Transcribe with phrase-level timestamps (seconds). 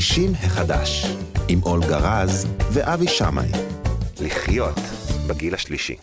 [0.00, 1.06] 60 החדש,
[1.48, 3.48] עם אולגה רז ואבי שמאי.
[4.20, 4.74] לחיות
[5.26, 5.96] בגיל השלישי.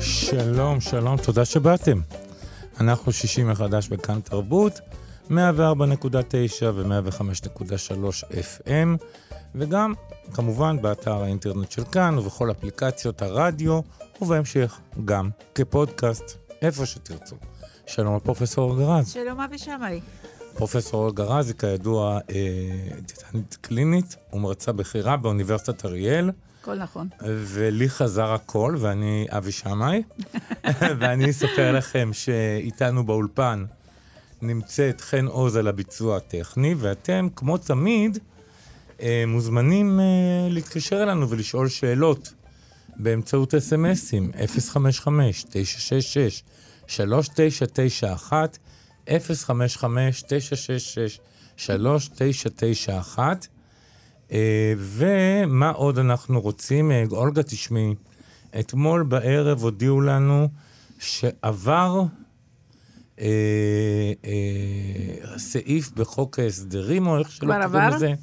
[0.00, 2.19] שלום, שלום, תודה שבאתם.
[2.80, 4.80] אנחנו 60 מחדש בכאן תרבות,
[5.30, 5.32] 104.9
[6.74, 9.04] ו-105.3 FM,
[9.54, 9.94] וגם,
[10.32, 13.80] כמובן, באתר האינטרנט של כאן ובכל אפליקציות הרדיו,
[14.20, 17.36] ובהמשך גם כפודקאסט, איפה שתרצו.
[17.86, 19.08] שלום לפרופסור גרז.
[19.08, 20.00] שלום אבי שמאי.
[20.54, 26.30] פרופסור גרז היא כידוע אה, דיאטנית קלינית ומרצה בכירה באוניברסיטת אריאל.
[26.62, 27.08] הכל נכון.
[27.26, 30.02] ולי חזר הכל, ואני אבי שמאי,
[30.98, 33.64] ואני אספר לכם שאיתנו באולפן
[34.42, 38.18] נמצאת חן עוז על הביצוע הטכני, ואתם, כמו תמיד,
[39.02, 40.04] אה, מוזמנים אה,
[40.50, 42.32] להתקשר אלינו ולשאול שאלות
[42.96, 44.30] באמצעות אס.אם.אסים,
[46.88, 48.32] 055-966-3991,
[49.08, 49.10] 055-966-3991.
[54.32, 56.92] אה, ומה עוד אנחנו רוצים?
[56.92, 57.94] אה, אולגה, תשמעי,
[58.60, 60.48] אתמול בערב הודיעו לנו
[60.98, 62.02] שעבר
[63.20, 63.26] אה,
[64.24, 68.14] אה, סעיף בחוק ההסדרים, או איך שלא קוראים לזה,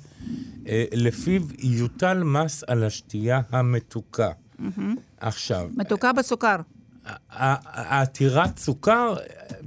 [0.67, 4.29] אה, לפיו יוטל מס על השתייה המתוקה.
[4.59, 4.81] Mm-hmm.
[5.19, 5.69] עכשיו...
[5.75, 6.55] מתוקה בסוכר.
[7.29, 9.15] העתירת סוכר,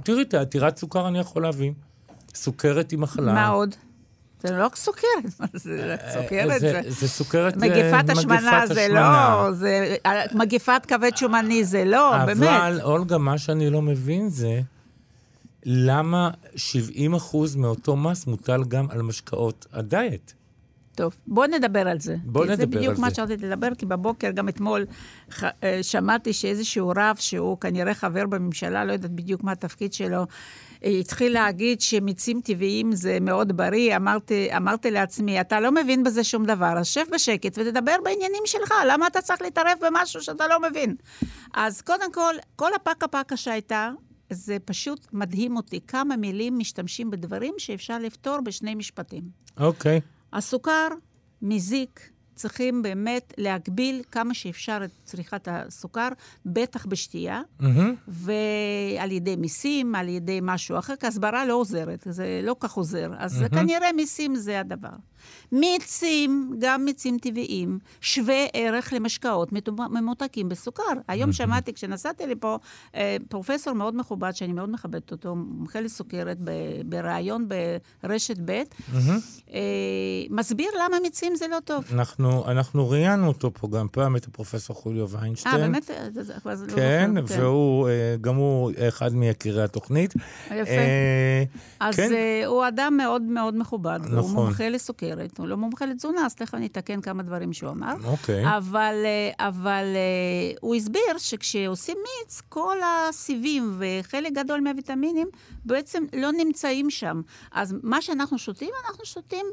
[0.03, 1.73] תראי, את העתירת סוכר אני יכול להבין.
[2.35, 3.33] סוכרת היא מחלה.
[3.33, 3.75] מה עוד?
[4.43, 6.61] זה לא סוכרת, זה סוכרת.
[6.61, 9.95] זה, זה סוכרת, מגיפת השמנה, זה לא, זה
[10.33, 12.49] מגיפת כבד שומני, זה לא, באמת.
[12.49, 14.61] אבל, אולגה, מה שאני לא מבין זה,
[15.65, 20.33] למה 70 אחוז מאותו מס מוטל גם על משקאות הדיאט?
[20.95, 22.15] טוב, בוא נדבר על זה.
[22.23, 22.61] בוא נדבר על זה.
[22.61, 24.85] זה בדיוק מה שרציתי לדבר, כי בבוקר, גם אתמול,
[25.81, 30.25] שמעתי שאיזשהו רב, שהוא כנראה חבר בממשלה, לא יודעת בדיוק מה התפקיד שלו,
[30.83, 36.45] התחיל להגיד שמיצים טבעיים זה מאוד בריא, אמרתי, אמרתי לעצמי, אתה לא מבין בזה שום
[36.45, 40.95] דבר, אז שב בשקט ותדבר בעניינים שלך, למה אתה צריך להתערב במשהו שאתה לא מבין?
[41.53, 43.91] אז קודם כל, כל הפקה פקה שהייתה,
[44.29, 49.23] זה פשוט מדהים אותי, כמה מילים משתמשים בדברים שאפשר לפתור בשני משפטים.
[49.57, 49.97] אוקיי.
[49.97, 50.37] Okay.
[50.37, 50.87] הסוכר
[51.41, 56.07] מזיק, צריכים באמת להגביל כמה שאפשר את צריכת הסוכר,
[56.45, 57.65] בטח בשתייה, mm-hmm.
[59.01, 63.11] ועל ידי מיסים, על ידי משהו אחר, כי הסברה לא עוזרת, זה לא כך עוזר.
[63.17, 63.49] אז mm-hmm.
[63.49, 64.89] כנראה מיסים זה הדבר.
[65.51, 70.83] מיצים, גם מיצים טבעיים, שווה ערך למשקאות ממותקים בסוכר.
[71.07, 71.33] היום mm-hmm.
[71.33, 72.57] שמעתי, כשנסעתי לפה,
[72.95, 76.37] אה, פרופסור מאוד מכובד, שאני מאוד מכבדת אותו, מומחה לסוכרת,
[76.85, 77.47] בריאיון
[78.03, 79.51] ברשת ב', mm-hmm.
[80.29, 81.83] מסביר למה מיצים זה לא טוב.
[81.93, 85.55] אנחנו, אנחנו ראיינו אותו פה גם פעם, את הפרופסור חוליו ויינשטיין.
[85.55, 85.91] אה, באמת?
[86.75, 90.13] כן, לא כן, והוא, אה, גם הוא אחד מיקירי התוכנית.
[90.45, 90.71] יפה.
[91.79, 92.11] אז כן.
[92.45, 94.17] הוא אדם מאוד מאוד מכובד, נכון.
[94.17, 95.37] הוא מומחה לסוכרת.
[95.37, 97.93] הוא לא מומחה לתזונה, אז תכף אני אתקן כמה דברים שהוא אמר.
[98.03, 98.57] אוקיי.
[98.57, 105.27] אבל, אה, אבל אה, הוא הסביר שכשעושים מיץ, כל הסיבים וחלק גדול מהוויטמינים
[105.65, 107.21] בעצם לא נמצאים שם.
[107.51, 109.45] אז מה שאנחנו שותים, אנחנו שותים...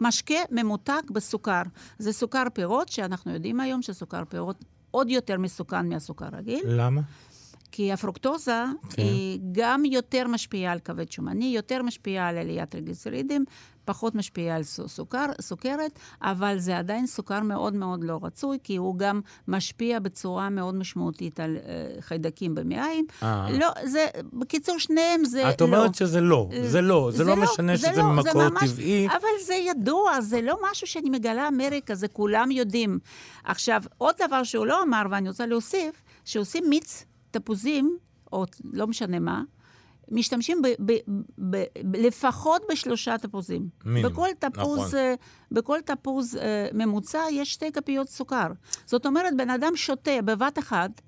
[0.00, 1.62] משקה ממותק בסוכר.
[1.98, 6.60] זה סוכר פירות, שאנחנו יודעים היום שסוכר פירות עוד יותר מסוכן מהסוכר רגיל.
[6.66, 7.00] למה?
[7.72, 9.02] כי הפרוקטוזה כן.
[9.02, 13.44] היא גם יותר משפיעה על כבד שומני, יותר משפיעה על עליית טריגליצרידים,
[13.84, 18.98] פחות משפיע על סוכר, סוכרת, אבל זה עדיין סוכר מאוד מאוד לא רצוי, כי הוא
[18.98, 23.06] גם משפיע בצורה מאוד משמעותית על uh, חיידקים במעיים.
[23.22, 23.46] אה.
[23.58, 25.50] לא, זה, בקיצור, שניהם זה לא.
[25.50, 28.48] את אומרת שזה לא, זה לא, זה, זה לא, לא משנה זה שזה לא, ממקור
[28.48, 29.06] ממש, טבעי.
[29.06, 32.98] אבל זה ידוע, זה לא משהו שאני מגלה אמריקה, זה כולם יודעים.
[33.44, 37.98] עכשיו, עוד דבר שהוא לא אמר, ואני רוצה להוסיף, שעושים מיץ תפוזים,
[38.32, 39.42] או לא משנה מה,
[40.10, 40.92] משתמשים ב, ב,
[41.38, 43.68] ב, ב, לפחות בשלושה תפוזים.
[43.84, 44.98] מינימום, בכל תפוז, נכון.
[44.98, 45.14] אה,
[45.52, 46.40] בכל תפוז uh,
[46.74, 48.46] ממוצע יש שתי כפיות סוכר.
[48.86, 51.00] זאת אומרת, בן אדם שותה בבת אחת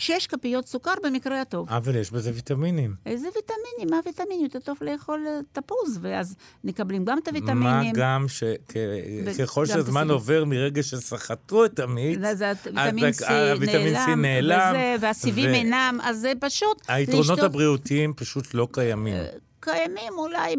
[0.00, 1.68] שש כפיות סוכר במקרה הטוב.
[1.70, 2.94] אבל יש בזה ויטמינים.
[3.06, 3.90] איזה ויטמינים?
[3.90, 4.44] מה ויטמינים?
[4.44, 7.62] יותר טוב לאכול אה, תפוז, ואז מקבלים גם את הוויטמינים.
[7.62, 12.44] מה גם שככל שהזמן עובר מרגע שסחטו את המיץ, אז
[13.28, 16.82] הוויטמין C נעלם, והסיבים אינם, אז זה פשוט...
[16.88, 19.14] היתרונות הבריאותיים פשוט לא קיימים.
[19.14, 19.26] אה,
[19.60, 20.56] קיימים אולי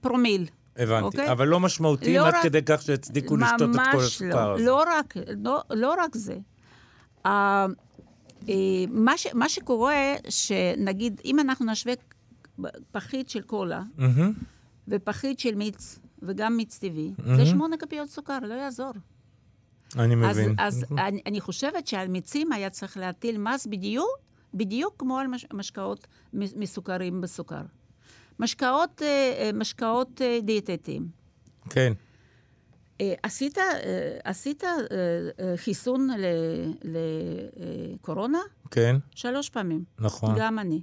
[0.00, 0.46] בפרומיל.
[0.76, 1.04] הבנתי, okay?
[1.04, 1.32] אוקיי?
[1.32, 4.64] אבל לא משמעותיים לא עד רק, כדי כך שהצדיקו לשתות את כל הסוכר לא, הזה.
[4.64, 5.14] לא רק,
[5.44, 6.36] לא, לא רק זה.
[8.40, 8.50] Uh,
[8.90, 11.94] מה, ש, מה שקורה, שנגיד, אם אנחנו נשווה
[12.92, 13.82] פחית של קולה.
[14.88, 18.92] ופחית של מיץ, וגם מיץ טבעי, זה שמונה כפיות סוכר, לא יעזור.
[19.96, 20.54] אני אז, מבין.
[20.58, 24.18] אז אני, אני חושבת שעל מיצים היה צריך להטיל מס בדיוק,
[24.54, 27.62] בדיוק כמו על מש, משקאות מסוכרים בסוכר.
[28.38, 31.08] משקאות, אה, אה, משקאות אה, דיאטטיים.
[31.70, 31.92] כן.
[33.00, 33.64] אה, עשית, אה,
[34.24, 34.76] עשית אה,
[35.56, 36.08] חיסון
[36.84, 38.38] לקורונה?
[38.70, 39.84] כן, שלוש פעמים.
[39.98, 40.34] נכון.
[40.38, 40.80] גם אני.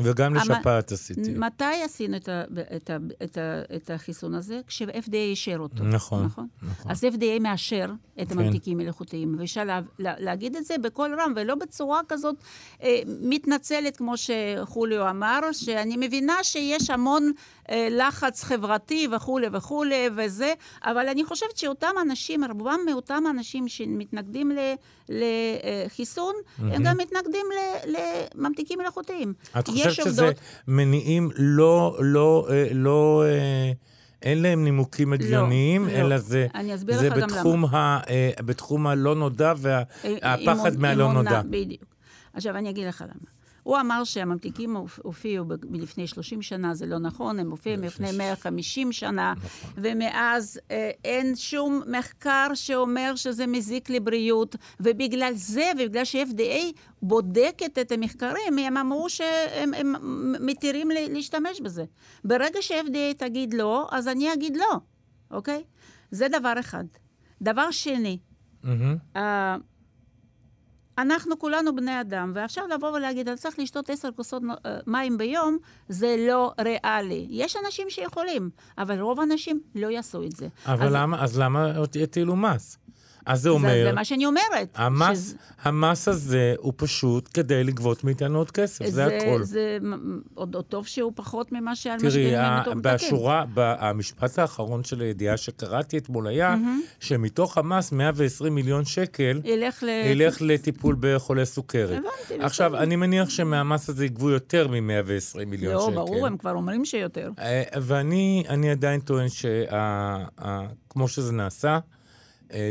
[0.00, 1.30] וגם המ- לשפעת עשיתי.
[1.36, 2.42] מתי עשינו את, ה,
[2.76, 4.60] את, ה, את, ה, את החיסון הזה?
[4.66, 5.84] כש-FDA אישר אותו.
[5.84, 6.46] נכון, נכון.
[6.62, 6.90] נכון.
[6.90, 7.90] אז FDA מאשר
[8.22, 8.38] את כן.
[8.38, 12.34] הממתיקים מלאכותיים, ואפשר לה, לה, להגיד את זה בקול רם, ולא בצורה כזאת
[12.82, 17.32] אה, מתנצלת, כמו שחוליו אמר, שאני מבינה שיש המון
[17.70, 20.52] אה, לחץ חברתי וכולי וכולי וזה,
[20.82, 24.74] אבל אני חושבת שאותם אנשים, רובם מאותם אנשים שמתנגדים ל-
[25.08, 27.96] לחיסון, הם גם מתנגדים ל-
[28.34, 29.34] לממתיקים מלאכותיים.
[29.58, 30.30] את יש חושבת שזה
[30.68, 33.72] מניעים לא, לא, אה, לא, אה,
[34.22, 35.92] אין להם נימוקים הגיוניים, לא.
[35.92, 41.42] אלא זה, אסביר זה גם בתחום, ה, אה, בתחום הלא נודע והפחד אימון- מהלא נודע.
[41.50, 41.84] בדיוק.
[42.34, 43.33] עכשיו, אני אגיד לך למה.
[43.64, 48.92] הוא אמר שהממתיקים הופ- הופיעו מלפני 30 שנה, זה לא נכון, הם הופיעו מלפני 150
[48.92, 49.70] שנה, נכון.
[49.76, 56.64] ומאז אה, אין שום מחקר שאומר שזה מזיק לבריאות, ובגלל זה, ובגלל ש-FDA
[57.02, 59.94] בודקת את המחקרים, הם אמרו שהם הם
[60.46, 61.84] מתירים להשתמש בזה.
[62.24, 64.76] ברגע ש-FDA תגיד לא, אז אני אגיד לא,
[65.30, 65.62] אוקיי?
[66.10, 66.84] זה דבר אחד.
[67.42, 68.18] דבר שני,
[68.62, 68.96] מהמם.
[70.98, 75.58] אנחנו כולנו בני אדם, ועכשיו לבוא ולהגיד, אני צריך לשתות עשר כוסות אה, מים ביום,
[75.88, 77.26] זה לא ריאלי.
[77.30, 80.48] יש אנשים שיכולים, אבל רוב האנשים לא יעשו את זה.
[80.66, 82.78] אבל אז למה, אז למה הטילו מס?
[83.26, 84.68] אז זה זה, אומר, זה מה שאני אומרת.
[84.74, 89.42] המס, שזה- המס הזה הוא פשוט כדי לגבות מאיתנו עוד כסף, זה הכל.
[89.42, 89.78] זה
[90.34, 92.82] עוד, עוד טוב שהוא פחות ממה שעל תראי, משקיעים ה- מתוקתקים.
[92.82, 96.54] בשורה, המשפט האחרון של הידיעה שקראתי אתמול היה,
[97.00, 99.88] שמתוך המס 120 מיליון שקל ילך ל...
[99.88, 101.90] ילך לטיפול בחולי סוכרת.
[101.98, 102.82] הבנתי, עכשיו, בסדר.
[102.82, 104.80] אני מניח שמהמס הזה יגבו יותר מ-120
[105.46, 105.94] מיליון לא, שקל.
[105.94, 107.30] ברור, הם כבר אומרים שיותר.
[107.38, 111.78] אה, ואני אני עדיין טוען שכמו שזה נעשה,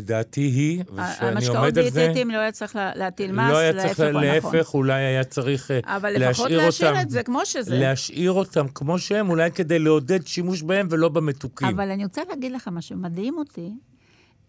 [0.02, 3.58] דעתי היא, ושאני המשקאות עומד על זה, דיאטטיים לא היה צריך לה- להטיל מס, לא
[3.58, 4.24] היה צריך, להפך הנכון.
[4.24, 7.80] להפך, אולי היה צריך אה, אבל לפחות להשאיר להשאיר אותם, את זה כמו שזה.
[7.80, 11.68] להשאיר אותם כמו שהם, אולי כדי לעודד שימוש בהם ולא במתוקים.
[11.68, 13.72] אבל אני רוצה להגיד לך משהו, מדהים אותי,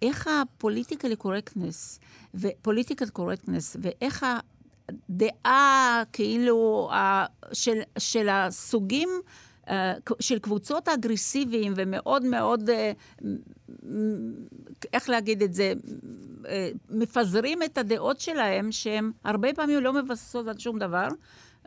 [0.02, 2.00] איך הפוליטיקלי קורקטנס,
[2.34, 4.26] ופוליטיקל קורקטנס, ואיך
[5.08, 6.90] הדעה, כאילו,
[7.52, 9.08] של, של הסוגים,
[9.68, 12.92] אה, של קבוצות אגרסיביים ומאוד מאוד, אה,
[14.92, 15.72] איך להגיד את זה,
[16.48, 21.08] אה, מפזרים את הדעות שלהם, שהן הרבה פעמים לא מבססות על שום דבר,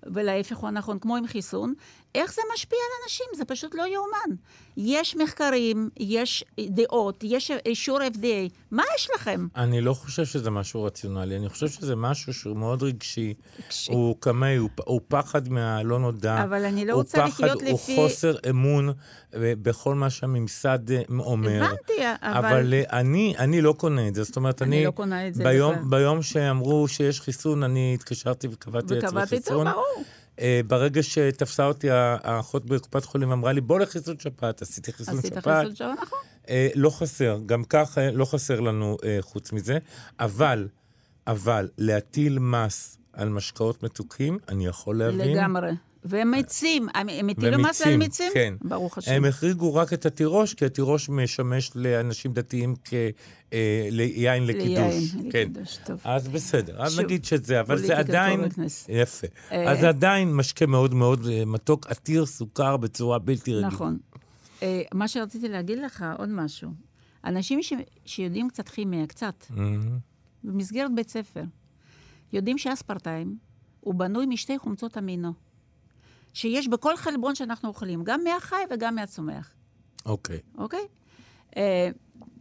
[0.03, 1.73] ולהפך הוא הנכון, כמו עם חיסון,
[2.15, 3.25] איך זה משפיע על אנשים?
[3.37, 4.35] זה פשוט לא יאומן.
[4.77, 9.47] יש מחקרים, יש דעות, יש אישור FDA, מה יש לכם?
[9.55, 13.33] אני לא חושב שזה משהו רציונלי, אני חושב שזה משהו שהוא מאוד רגשי.
[13.65, 13.91] רגשי.
[13.91, 16.43] הוא קמאי, הוא, הוא פחד מהלא נודע.
[16.43, 18.93] אבל אני לא הוא רוצה פחד, לחיות הוא לפי- חוסר אמון אה,
[19.61, 21.63] בכל מה שהממסד אה, אומר.
[21.63, 22.37] הבנתי, אבל...
[22.37, 24.23] אבל אה, אני, אני לא קונה את זה.
[24.23, 24.85] זאת אומרת, אני אני...
[24.85, 25.85] לא קונה את זה ביום, בכלל.
[25.89, 29.67] ביום שאמרו שיש חיסון, אני התקשרתי וקבעתי לעצמי וקבעתי איתו, חיסון.
[29.71, 30.03] ברור.
[30.39, 34.61] אה, ברגע שתפסה אותי האחות בקופת חולים, אמרה לי, בוא לחיסון שפעת.
[34.61, 35.61] עשיתי חיסון עשית שפעת.
[35.61, 36.19] חיסון שפעת, נכון.
[36.49, 39.77] אה, לא חסר, גם כך אה, לא חסר לנו אה, חוץ מזה,
[40.19, 40.67] אבל,
[41.27, 45.37] אבל להטיל מס על משקאות מתוקים, אני יכול להבין.
[45.37, 45.71] לגמרי.
[46.09, 48.31] והם מיצים, הם הטילו מס על מיצים?
[48.33, 48.53] כן.
[48.63, 49.11] ברוך השם.
[49.11, 52.93] הם החריגו רק את התירוש, כי התירוש משמש לאנשים דתיים כ...
[53.53, 55.13] אה, ליין לקידוש.
[55.13, 55.39] ליין, כן.
[55.39, 56.01] לקידוש, טוב.
[56.03, 58.41] אז בסדר, אז נגיד שזה, אבל זה עדיין...
[58.89, 59.27] יפה.
[59.51, 63.67] אה, אז עדיין משקה מאוד מאוד אה, מתוק, עתיר סוכר בצורה בלתי רגילה.
[63.67, 63.97] נכון.
[64.63, 66.71] אה, מה שרציתי להגיד לך, עוד משהו.
[67.25, 67.73] אנשים ש-
[68.05, 69.97] שיודעים קצת כימיה, קצת, מהמם.
[70.43, 71.43] במסגרת בית ספר,
[72.33, 73.37] יודעים שאספרטיים
[73.79, 75.33] הוא בנוי משתי חומצות אמינו,
[76.37, 79.51] שיש בכל חלבון שאנחנו אוכלים, גם מהחי וגם מהצומח,
[80.05, 80.39] אוקיי.
[80.57, 80.87] אוקיי?
[81.57, 81.89] אה,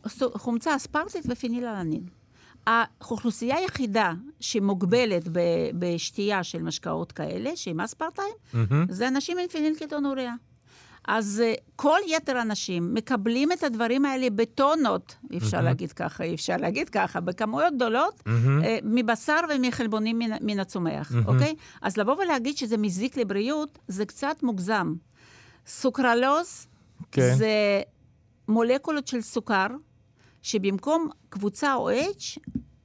[0.09, 2.03] סו- חומצה אספרטית ופיניללנין.
[2.67, 5.41] האוכלוסייה היחידה שמוגבלת ב-
[5.79, 8.87] בשתייה של משקאות כאלה, שהם אספרטיים, מהמם.
[8.91, 10.35] זה אנשים עם פנילקטונוריה.
[11.06, 16.34] אז uh, כל יתר האנשים מקבלים את הדברים האלה בטונות, אי אפשר להגיד ככה, אי
[16.34, 18.30] אפשר להגיד ככה, בכמויות גדולות, uh,
[18.84, 21.54] מבשר ומחלבונים מן, מן הצומח, אוקיי?
[21.82, 24.94] אז לבוא ולהגיד שזה מזיק לבריאות, זה קצת מוגזם.
[25.66, 26.66] סוכרלוז
[27.12, 27.34] כן.
[27.36, 27.82] זה
[28.48, 29.66] מולקולות של סוכר,
[30.42, 32.38] שבמקום קבוצה או H,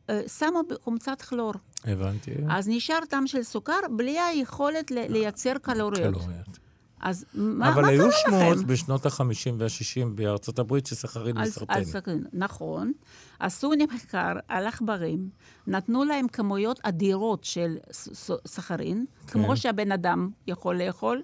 [0.07, 1.53] uh, שמו חומצת כלור.
[1.83, 2.31] הבנתי.
[2.49, 6.15] אז נשאר טעם של סוכר בלי היכולת לייצר קלוריות.
[6.15, 6.59] קלוריות.
[7.01, 8.17] אז מה, אבל מה היו קרה לכם?
[8.31, 9.21] שמועות בשנות ה-50
[9.57, 11.73] וה-60 בארצות הברית שסחרין על- מסרטן.
[11.73, 12.91] על סכרין, נכון.
[13.39, 15.29] עשו מחקר על עכברים,
[15.67, 19.31] נתנו להם כמויות אדירות של ס- ס- סכרין, כן.
[19.43, 21.21] כמו שהבן אדם יכול לאכול,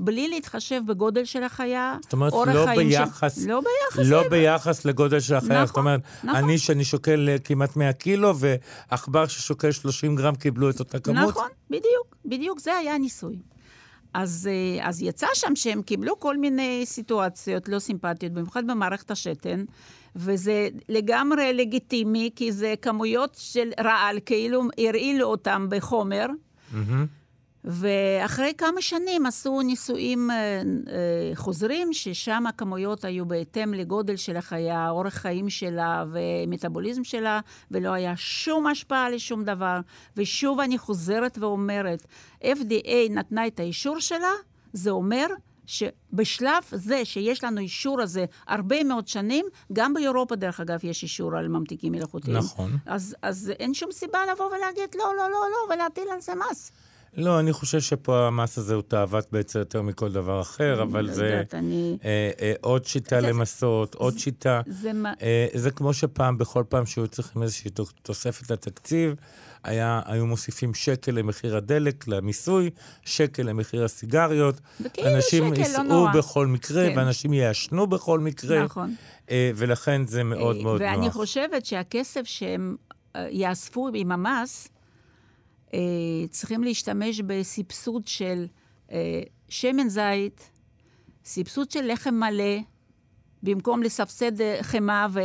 [0.00, 3.48] בלי להתחשב בגודל של החיה, זאת אומרת, אורח לא חיים ביחס, של...
[3.48, 4.10] לא ביחס.
[4.10, 5.48] לא ל- ביחס לגודל של החיה.
[5.54, 6.36] נכון, זאת אומרת, נכון.
[6.44, 11.28] אני שאני שוקל אה, כמעט 100 קילו, ועכבר ששוקל 30 גרם קיבלו את אותה כמות.
[11.28, 13.36] נכון, בדיוק, בדיוק, זה היה הניסוי.
[14.14, 19.64] אז, אה, אז יצא שם שהם קיבלו כל מיני סיטואציות לא סימפטיות, במיוחד במערכת השתן,
[20.16, 26.26] וזה לגמרי לגיטימי, כי זה כמויות של רעל, כאילו הרעילו אותם בחומר.
[26.72, 27.06] מהמם.
[27.64, 30.62] ואחרי כמה שנים עשו ניסויים אה, אה,
[31.34, 37.40] חוזרים, ששם הכמויות היו בהתאם לגודל של החיה, אורך חיים שלה ומטאבוליזם שלה,
[37.70, 39.80] ולא היה שום השפעה לשום דבר.
[40.16, 42.06] ושוב אני חוזרת ואומרת,
[42.42, 44.32] FDA נתנה את האישור שלה,
[44.72, 45.26] זה אומר
[45.66, 51.36] שבשלב זה שיש לנו אישור הזה הרבה מאוד שנים, גם באירופה, דרך אגב, יש אישור
[51.36, 52.36] על ממתיקים מלאכותיים.
[52.36, 52.70] נכון.
[52.86, 56.72] אז, אז אין שום סיבה לבוא ולהגיד לא, לא, לא, לא, ולהטיל על זה מס.
[57.16, 61.12] לא, אני חושב שפה המס הזה הוא תאוות בעצם יותר מכל דבר אחר, אבל לא
[61.12, 61.98] זה יודעת, אני...
[62.04, 64.60] אה, אה, עוד שיטה זה- למסות, עוד שיטה.
[64.66, 64.90] זה.
[65.22, 69.14] אה, זה כמו שפעם, בכל פעם שהיו צריכים איזושהי תו- תוספת לתקציב,
[69.64, 72.70] היה, היו מוסיפים שקל למחיר הדלק, למיסוי,
[73.04, 74.60] שקל למחיר הסיגריות.
[74.80, 76.12] וכאילו אנשים שקל, לא ייסעו נורא.
[76.12, 76.98] בכל מקרה, כן.
[76.98, 78.64] ואנשים יעשנו בכל מקרה.
[78.64, 78.94] נכון.
[79.30, 80.90] אה, ולכן זה מאוד מאוד נוח.
[80.92, 82.76] ואני חושבת שהכסף שהם
[83.30, 84.68] יאספו עם המס,
[86.30, 88.46] צריכים להשתמש בסבסוד של
[88.92, 90.50] אה, שמן זית,
[91.24, 92.58] סבסוד של לחם מלא,
[93.44, 95.20] במקום לסבסד אה, חמאה ו-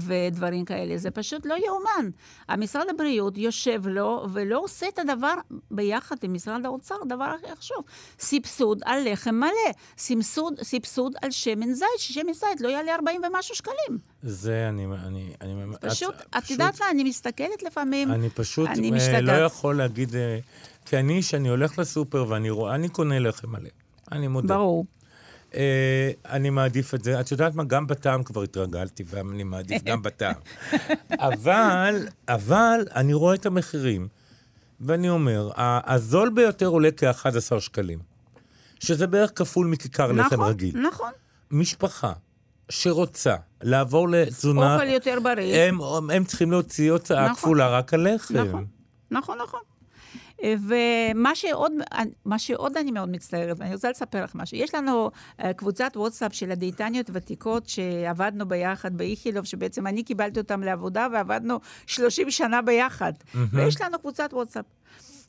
[0.00, 0.98] ודברים כאלה.
[0.98, 2.10] זה פשוט לא יאומן.
[2.48, 5.34] המשרד הבריאות יושב לו ולא עושה את הדבר
[5.70, 7.84] ביחד עם משרד האוצר, דבר אחר חשוב.
[8.18, 13.54] סבסוד על לחם מלא, סבסוד, סבסוד על שמן זית, ששמן זית לא יעלה 40 ומשהו
[13.54, 13.98] שקלים.
[14.22, 14.86] זה אני...
[14.86, 19.22] אני, אני פשוט, את, את יודעת מה, אני מסתכלת לפעמים, אני פשוט אני אה, משתגעת.
[19.22, 20.16] לא יכול להגיד...
[20.16, 20.38] אה,
[20.86, 23.68] כי אני, כשאני הולך לסופר ואני רואה, אני קונה לחם מלא.
[24.12, 24.54] אני מודה.
[24.54, 24.86] ברור.
[25.54, 27.20] אה, אני מעדיף את זה.
[27.20, 27.64] את יודעת מה?
[27.64, 30.34] גם בטעם כבר התרגלתי, ואני מעדיף גם בטעם.
[31.28, 34.08] אבל, אבל אני רואה את המחירים,
[34.80, 37.98] ואני אומר, הזול ביותר עולה כ-11 שקלים,
[38.80, 40.80] שזה בערך כפול מכיכר לחם נכון, רגיל.
[40.80, 41.10] נכון.
[41.50, 42.12] משפחה
[42.68, 45.56] שרוצה לעבור לתזונה, אוכל יותר בריא.
[45.56, 47.36] הם, הם צריכים להוציא הוצאה נכון.
[47.36, 48.34] כפולה רק על לחם.
[48.34, 48.66] נכון,
[49.10, 49.60] נכון, נכון.
[50.44, 51.72] ומה שעוד,
[52.24, 54.56] מה שעוד אני מאוד מצטערת, ואני רוצה לספר לך משהו.
[54.56, 60.62] יש לנו אה, קבוצת וואטסאפ של הדיאטניות ותיקות שעבדנו ביחד באיכילוב, שבעצם אני קיבלתי אותם
[60.62, 63.12] לעבודה ועבדנו 30 שנה ביחד.
[63.52, 64.64] ויש לנו קבוצת וואטסאפ.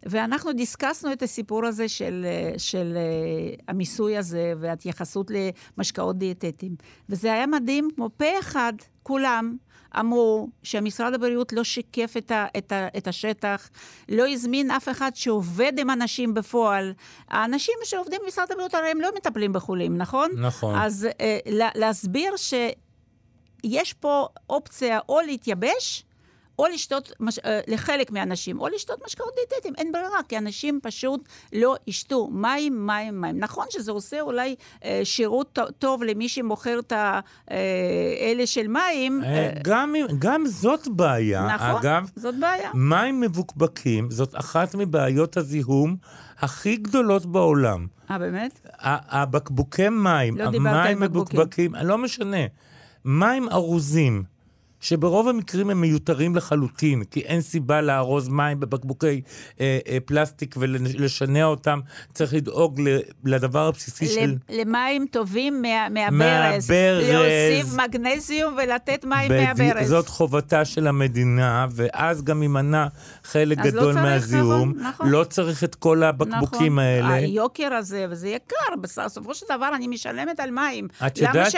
[0.04, 5.32] ואנחנו דיסקסנו את הסיפור הזה של, אה, של אה, המיסוי הזה וההתייחסות
[5.78, 6.76] למשקאות דיאטטיים.
[7.10, 8.74] וזה היה מדהים, כמו פה אחד,
[9.04, 9.58] כולם
[10.00, 13.70] אמרו שמשרד הבריאות לא שיקף את, ה, את, ה, את השטח,
[14.10, 16.94] לא הזמין אף אחד שעובד עם אנשים בפועל.
[17.28, 20.32] האנשים שעובדים במשרד הבריאות, הרי הם לא מטפלים בחולים, נכון?
[20.38, 20.76] נכון.
[20.76, 26.04] אז אה, לה, להסביר שיש פה אופציה או להתייבש,
[26.60, 27.40] או לשתות, מש...
[27.40, 29.74] אה, לחלק מהאנשים, או לשתות משקאות דיאטטיים.
[29.78, 33.40] אין ברירה, כי אנשים פשוט לא ישתו מים, מים, מים.
[33.40, 36.94] נכון שזה עושה אולי אה, שירות טוב למי שמוכר את
[37.48, 39.24] האלה של מים.
[39.24, 41.48] אה, אה, גם, גם זאת בעיה.
[41.56, 42.72] נכון, אגב, זאת בעיה.
[42.74, 45.96] מים מבוקבקים זאת אחת מבעיות הזיהום
[46.40, 47.88] הכי גדולות בעולם.
[48.12, 48.60] אה, באמת?
[48.80, 51.00] הבקבוקי מים, לא המים.
[51.00, 52.46] מבוקבקים, לא משנה.
[53.06, 54.24] מים ארוזים,
[54.80, 59.22] שברוב המקרים הם מיותרים לחלוטין, כי אין סיבה לארוז מים בבקבוקי
[59.60, 61.80] אה, אה, פלסטיק ולשנע אותם.
[62.14, 64.36] צריך לדאוג ל- לדבר הבסיסי של...
[64.50, 66.72] למים טובים מה, מהברז.
[66.72, 67.04] מהברז.
[67.10, 69.88] להוסיף מגנזיום ולתת מים בדי- מהברז.
[69.90, 72.88] זאת חובתה של המדינה, ואז גם יימנע
[73.24, 74.70] חלק לא גדול צריך, מהזיהום.
[74.70, 75.10] נכון, נכון.
[75.10, 77.14] לא צריך את כל הבקבוקים נכון, האלה.
[77.14, 80.88] היוקר הזה, וזה יקר, בסופו של דבר אני משלמת על מים.
[81.08, 81.54] את יודעת?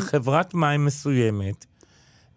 [0.00, 1.66] שחברת מים מסוימת,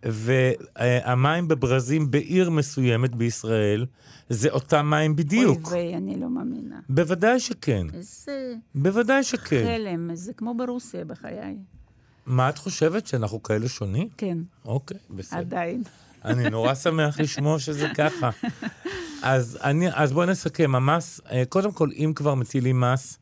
[0.06, 3.86] והמים בברזים בעיר מסוימת בישראל,
[4.30, 5.68] זה אותם מים בדיוק.
[5.68, 6.80] אוי ויי, אני לא מאמינה.
[6.90, 9.64] בוודאי שכן, איזה בוודאי שכן.
[9.66, 11.58] חלם, זה כמו ברוסיה בחיי.
[12.26, 14.08] מה את חושבת, שאנחנו כאלה שונים?
[14.18, 15.40] כן, אוקיי, בסדר.
[15.40, 15.84] עדיין.
[16.26, 18.30] אני נורא שמח לשמוע שזה ככה.
[19.24, 23.20] אז, אני, אז בואי נסכם, המס, אה, קודם כל, אם כבר מטילים מס,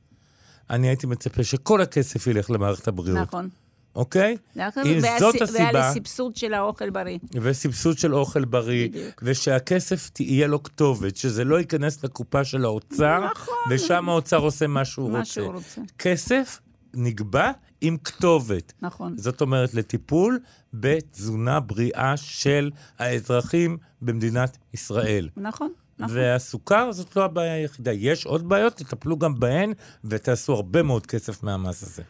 [0.70, 3.20] אני הייתי מצפה שכל הכסף ילך למערכת הבריאות.
[3.20, 3.50] נכון.
[3.96, 4.38] אוקיי?
[4.58, 7.20] אם והיה זאת הסיבה, והיה לסבסוד של האוכל בריא.
[7.42, 9.22] וסבסוד של אוכל בריא, בדיוק.
[9.24, 13.56] ושהכסף תהיה לו כתובת, שזה לא ייכנס לקופה של האוצר, נכון.
[13.70, 15.32] ושם האוצר עושה מה שהוא מה רוצה.
[15.32, 15.82] שהוא רוצה.
[16.00, 16.60] כסף
[16.94, 18.74] נקבע עם כתובת.
[18.82, 19.18] נכון.
[19.18, 20.40] זאת אומרת, לטיפול
[20.74, 25.30] בתזונה בריאה של האזרחים במדינת ישראל.
[25.38, 26.18] נכון, נכון.
[26.18, 27.92] והסוכר זאת לא הבעיה היחידה.
[27.92, 29.74] יש עוד בעיות, תטפלו גם בהן,
[30.04, 32.04] ותעשו הרבה מאוד כסף מהמס הזה.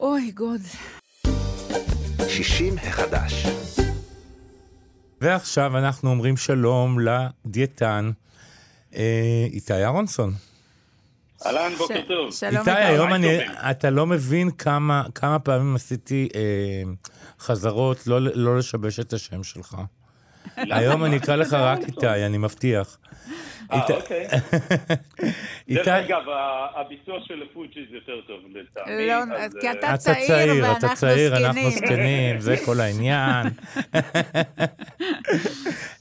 [0.00, 0.60] אוי, גוד.
[2.28, 3.46] 60 החדש.
[5.20, 8.10] ועכשיו אנחנו אומרים שלום לדיאטן
[8.94, 9.02] אה,
[9.52, 10.32] איתי אהרונסון.
[11.46, 12.32] אהלן, בוקר ש- טוב.
[12.32, 12.80] שלום איתי, איתי.
[12.82, 13.38] היום אני?
[13.70, 16.82] אתה לא מבין כמה, כמה פעמים עשיתי אה,
[17.40, 19.76] חזרות לא, לא לשבש את השם שלך.
[20.56, 22.98] היום אני אקרא לך רק איתי, אני מבטיח.
[23.72, 24.26] אה, אוקיי.
[25.74, 26.22] דרך אגב,
[26.76, 29.06] הביצוע של הפוג'יז יותר טוב לטעמי.
[29.06, 31.70] לא, אז, כי אה, אתה צעיר ואנחנו אתה צעיר, אנחנו זקנים.
[31.70, 33.46] זקנים, זה כל העניין.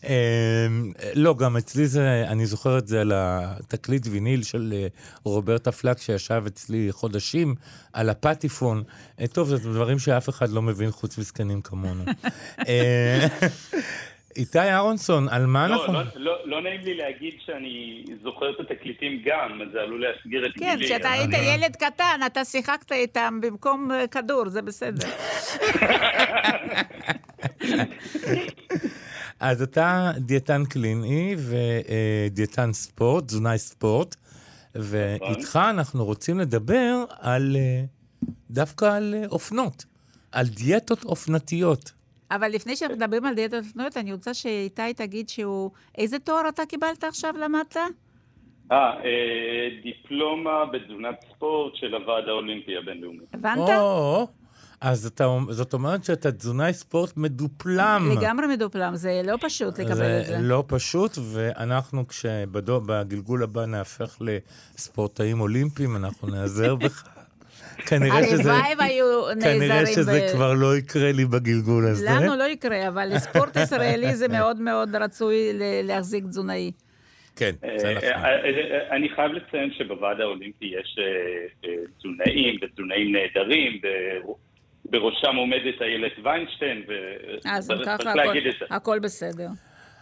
[0.04, 4.88] אמ, לא, גם אצלי זה, אני זוכר את זה על התקליט ויניל של אה,
[5.24, 7.56] רוברטה פלק, שישב אצלי חודשים
[7.94, 8.84] על הפטיפון.
[9.20, 12.04] אה, טוב, זה דברים שאף אחד לא מבין חוץ מזקנים כמונו.
[14.36, 15.94] איתי אהרונסון, על מה לא, אנחנו...
[15.94, 20.46] לא, לא, לא נעים לי להגיד שאני זוכר את התקליטים גם, אז זה עלול להסגיר
[20.46, 20.86] את כן, גילי.
[20.86, 25.08] כשאתה אבל- היית ילד קטן, אתה שיחקת איתם במקום אה, כדור, זה בסדר.
[29.40, 31.36] אז אתה דיאטן קליני
[32.30, 34.16] ודיאטן ספורט, תזונאי ספורט,
[34.76, 37.84] ואיתך אנחנו רוצים לדבר על, אה,
[38.52, 39.86] דווקא על אה, אופנות,
[40.32, 41.92] על דיאטות אופנתיות.
[42.36, 45.72] אבל לפני שאנחנו מדברים על דיאטות אופנויות, אני רוצה שאיתי תגיד שהוא...
[45.98, 47.78] איזה תואר אתה קיבלת עכשיו, למדת?
[48.72, 53.20] אה, אה, דיפלומה בתזונת ספורט של הוועד האולימפי הבינלאומי.
[53.34, 53.70] הבנת?
[54.82, 58.10] אז אתה, זאת אומרת שאתה תזונאי ספורט מדופלם.
[58.18, 60.38] לגמרי מדופלם, זה לא פשוט לקבל את זה.
[60.42, 67.13] לא פשוט, ואנחנו כשבגלגול הבא נהפך לספורטאים אולימפיים, אנחנו נעזר בך.
[67.86, 68.54] כנראה שזה...
[68.54, 69.06] הלוואי והיו
[69.36, 72.06] נעזרים כנראה שזה ב- כבר לא יקרה לי בגלגול הזה.
[72.10, 76.72] לנו לא יקרה, אבל לספורט ישראלי זה מאוד מאוד רצוי ל- להחזיק תזונאי.
[77.36, 78.10] כן, זה אה, נכון.
[78.10, 81.00] אה, אה, אני חייב לציין שבוועד האולימפי יש
[82.00, 83.80] תזונאים ותזונאים נהדרים,
[84.86, 86.84] בראשם עומדת איילת ויינשטיין,
[87.46, 88.76] אז וצריך ככה, להגיד את הכל- זה.
[88.76, 89.48] הכל בסדר.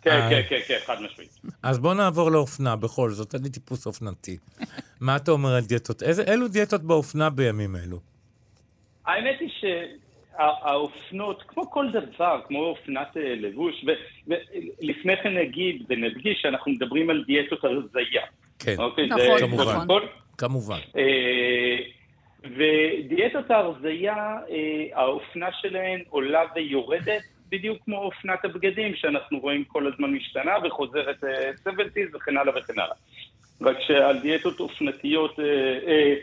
[0.02, 0.30] כן, אה.
[0.30, 1.42] כן, כן, כן, חד משמעית.
[1.64, 4.38] אז בוא נעבור לאופנה בכל זאת, אני טיפוס אופנתי.
[5.02, 6.04] מה אתה אומר על דיאטות?
[6.04, 8.00] איזה, אילו דיאטות באופנה בימים אלו?
[9.06, 13.86] האמת היא שהאופנות, כמו כל דבר, כמו אופנת אה, לבוש,
[14.28, 18.26] ולפני כן נגיד ונדגיש שאנחנו מדברים על דיאטות הרזייה.
[18.60, 19.08] כן, אוקיי?
[19.08, 19.64] נכון, זה כמובן.
[19.66, 20.02] קודם כל.
[20.38, 20.80] כמובן.
[20.98, 21.78] אה,
[22.44, 24.16] ודיאטות ההרזייה,
[24.50, 31.24] אה, האופנה שלהן עולה ויורדת, בדיוק כמו אופנת הבגדים, שאנחנו רואים כל הזמן משתנה וחוזרת
[31.24, 32.96] אה, 70's וכן הלאה וכן הלאה.
[33.62, 35.46] רק שעל דיאטות אופנתיות, אה,
[35.88, 36.14] אה,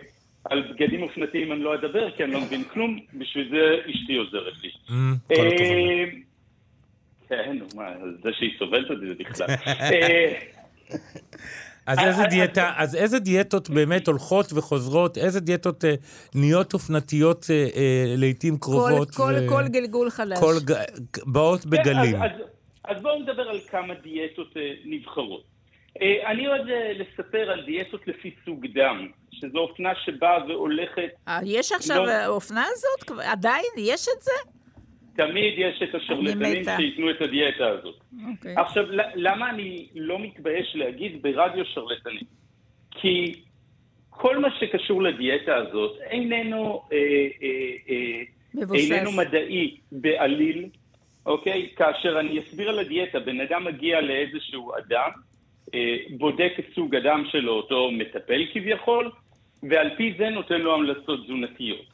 [0.44, 4.62] על בגדים אופנתיים אני לא אדבר, כי אני לא מבין כלום, בשביל זה אשתי עוזרת
[4.62, 4.70] לי.
[4.78, 5.32] הכבוד.
[5.32, 6.04] אה,
[7.28, 9.46] כן, נו, מה, זה שהיא סובלת אותי זה בכלל.
[11.88, 15.18] אה, אז אה, איזה אה, דיאטה, אז איזה דיאטות באמת הולכות וחוזרות?
[15.18, 15.94] איזה דיאטות אה,
[16.34, 19.10] נהיות אופנתיות אה, אה, לעיתים כל- קרובות?
[19.14, 20.38] כל- ו- כל גלגול חדש.
[20.38, 20.54] כל
[21.26, 22.22] באות כן, בגלים.
[22.22, 22.30] אז,
[22.84, 25.42] אז, אז בואו נדבר על כמה דיאטות אה, נבחרות.
[26.02, 31.38] אה, אני אוהב אה, לספר על דיאטות לפי סוג דם, שזו אופנה שבאה והולכת, אה,
[31.44, 32.10] יש עכשיו לא.
[32.10, 33.18] האופנה הזאת?
[33.24, 33.64] עדיין?
[33.76, 34.30] יש את זה?
[35.18, 36.64] תמיד יש את השרלטנים.
[36.76, 37.94] שייתנו את הדיאטה הזאת.
[38.30, 38.54] אוקיי.
[38.56, 42.26] עכשיו, למה אני לא מתבייש להגיד ברדיו שרלטנים?
[42.90, 43.34] כי
[44.10, 46.98] כל מה שקשור לדיאטה הזאת איננו, אה,
[47.42, 47.94] אה,
[48.62, 48.74] אה.
[48.74, 50.66] איננו מדעי בעליל,
[51.26, 51.68] אוקיי?
[51.76, 55.10] כאשר אני אסביר על הדיאטה, בן אדם מגיע לאיזשהו אדם,
[55.74, 59.10] אה, בודק את סוג הדם שלו, אותו מטפל כביכול,
[59.62, 61.86] ועל פי זה נותן לו המלצות תזונתיות.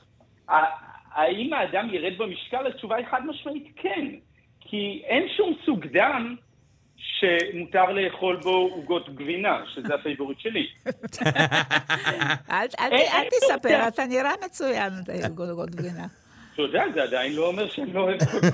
[1.14, 2.66] האם האדם ירד במשקל?
[2.66, 4.06] התשובה היא חד משמעית כן.
[4.60, 6.36] כי אין שום סוג דם
[6.96, 10.66] שמותר לאכול בו עוגות גבינה, שזה ה favorite שלי.
[12.50, 12.66] אל
[13.30, 13.88] תספר.
[13.88, 14.92] אתה נראה מצוין,
[15.34, 16.06] גולגות גבינה.
[16.54, 18.44] אתה יודע, זה עדיין לא אומר שאני לא אוהב עוגות.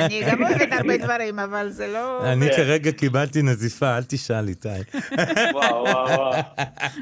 [0.00, 2.32] אני גם אוהבת הרבה דברים, אבל זה לא...
[2.32, 2.56] אני כן.
[2.56, 4.68] כרגע קיבלתי נזיפה, אל תשאל איתי.
[5.52, 6.32] וואו, וואו, וואו.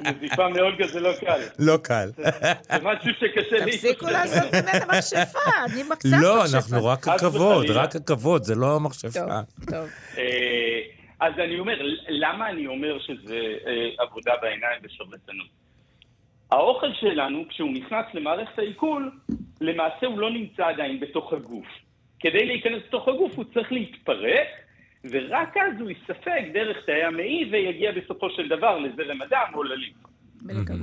[0.00, 1.40] נזיפה מאולגה זה לא קל.
[1.58, 2.08] לא קל.
[2.16, 3.72] זה משהו שקשה לי.
[3.72, 6.56] תפסיקו לעשות ממנה מכשפה, אני מקצת לא, מכשפה.
[6.56, 7.70] אנחנו רק הכבוד.
[7.70, 9.40] רק הכבוד, זה לא טוב, המכשפה.
[9.70, 9.88] טוב.
[10.18, 10.80] אה,
[11.20, 11.74] אז אני אומר,
[12.08, 15.46] למה אני אומר שזה אה, עבודה בעיניים ושרלטנות?
[16.52, 19.10] האוכל שלנו, כשהוא נכנס למערכת העיכול,
[19.60, 21.66] למעשה הוא לא נמצא עדיין בתוך הגוף.
[22.20, 24.48] כדי להיכנס לתוך הגוף הוא צריך להתפרק,
[25.10, 29.92] ורק אז הוא ייספג דרך תאי המעי ויגיע בסופו של דבר לזרם הדם או לליב.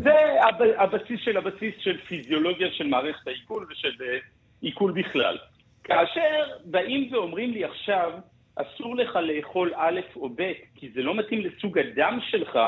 [0.03, 0.13] זה
[0.77, 4.17] הבסיס של הבסיס של פיזיולוגיה של מערכת העיכול ושל אה,
[4.61, 5.37] עיכול בכלל.
[5.83, 8.11] כאשר באים ואומרים לי עכשיו,
[8.55, 12.59] אסור לך לאכול א' או ב', כי זה לא מתאים לסוג הדם שלך,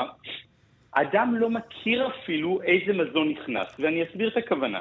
[0.92, 4.80] אדם לא מכיר אפילו איזה מזון נכנס, ואני אסביר את הכוונה.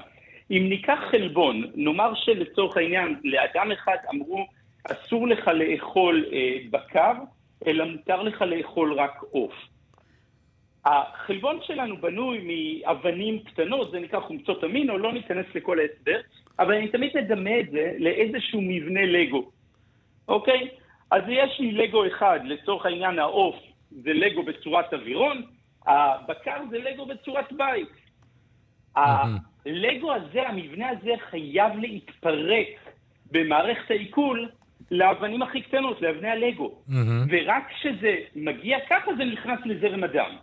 [0.51, 4.47] אם ניקח חלבון, נאמר שלצורך העניין לאדם אחד אמרו
[4.83, 7.13] אסור לך לאכול אה, בקר,
[7.67, 9.53] אלא מותר לך לאכול רק עוף.
[10.85, 16.19] החלבון שלנו בנוי מאבנים קטנות, זה נקרא חומצות אמינו, לא ניכנס לכל ההסבר,
[16.59, 19.51] אבל אני תמיד מדמה את זה לאיזשהו מבנה לגו,
[20.27, 20.67] אוקיי?
[21.11, 23.55] אז יש לי לגו אחד, לצורך העניין העוף
[23.91, 25.41] זה לגו בצורת אווירון,
[25.87, 27.89] הבקר זה לגו בצורת בית.
[28.95, 32.67] הלגו הזה, המבנה הזה חייב להתפרק
[33.31, 34.49] במערכת העיכול
[34.91, 36.71] לאבנים הכי קטנות, לאבני הלגו.
[37.31, 40.35] ורק כשזה מגיע ככה זה נכנס לזרם הדם.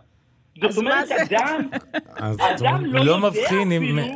[0.61, 1.69] זאת אומרת, אדם,
[2.55, 3.69] אדם לא, לא מבחין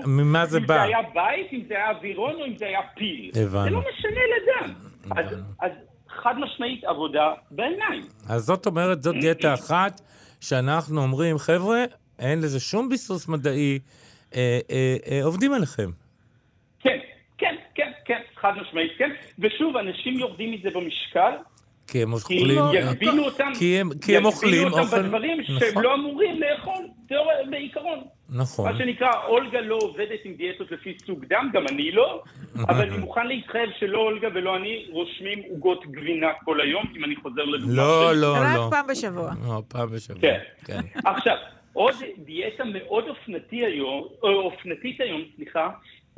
[0.05, 0.65] ממה זה בא.
[0.65, 3.31] אם זה היה בית, אם זה היה אווירון או אם זה היה פיל.
[3.35, 3.63] הבנו.
[3.63, 4.73] זה לא משנה לאדם.
[5.17, 5.25] אז,
[5.61, 5.71] אז
[6.09, 8.03] חד משמעית עבודה בעיניים.
[8.29, 10.01] אז זאת אומרת, זאת דיאטה אחת
[10.41, 11.83] שאנחנו אומרים, חבר'ה,
[12.19, 13.79] אין לזה שום ביסוס מדעי,
[14.35, 15.89] אה, אה, אה, עובדים עליכם.
[18.43, 19.09] חד משמעית, כן.
[19.39, 21.31] ושוב, אנשים יורדים מזה במשקל.
[21.87, 22.61] כי הם אוכלים...
[22.71, 24.79] כי יגבילו אותם, כי הם, כי הם אוכלים אוכל...
[24.81, 25.59] יגבילו אותם בדברים נכון.
[25.59, 27.99] שהם לא אמורים לאכול, תיאוריה בעיקרון.
[28.29, 28.71] נכון.
[28.71, 32.23] מה שנקרא, אולגה לא עובדת עם דיאטות לפי סוג דם, גם אני לא,
[32.55, 37.15] אבל אני מוכן להתחייב שלא אולגה ולא אני רושמים עוגות גבינה כל היום, אם אני
[37.15, 37.75] חוזר לדוגמה.
[37.75, 38.65] לא, לא, לא.
[38.65, 39.31] רק פעם בשבוע.
[39.47, 40.21] לא, פעם בשבוע.
[40.21, 40.39] כן.
[40.65, 40.81] כן.
[41.05, 41.35] עכשיו,
[41.73, 45.69] עוד דיאטה מאוד אופנתי היום, או אופנתית היום, סליחה,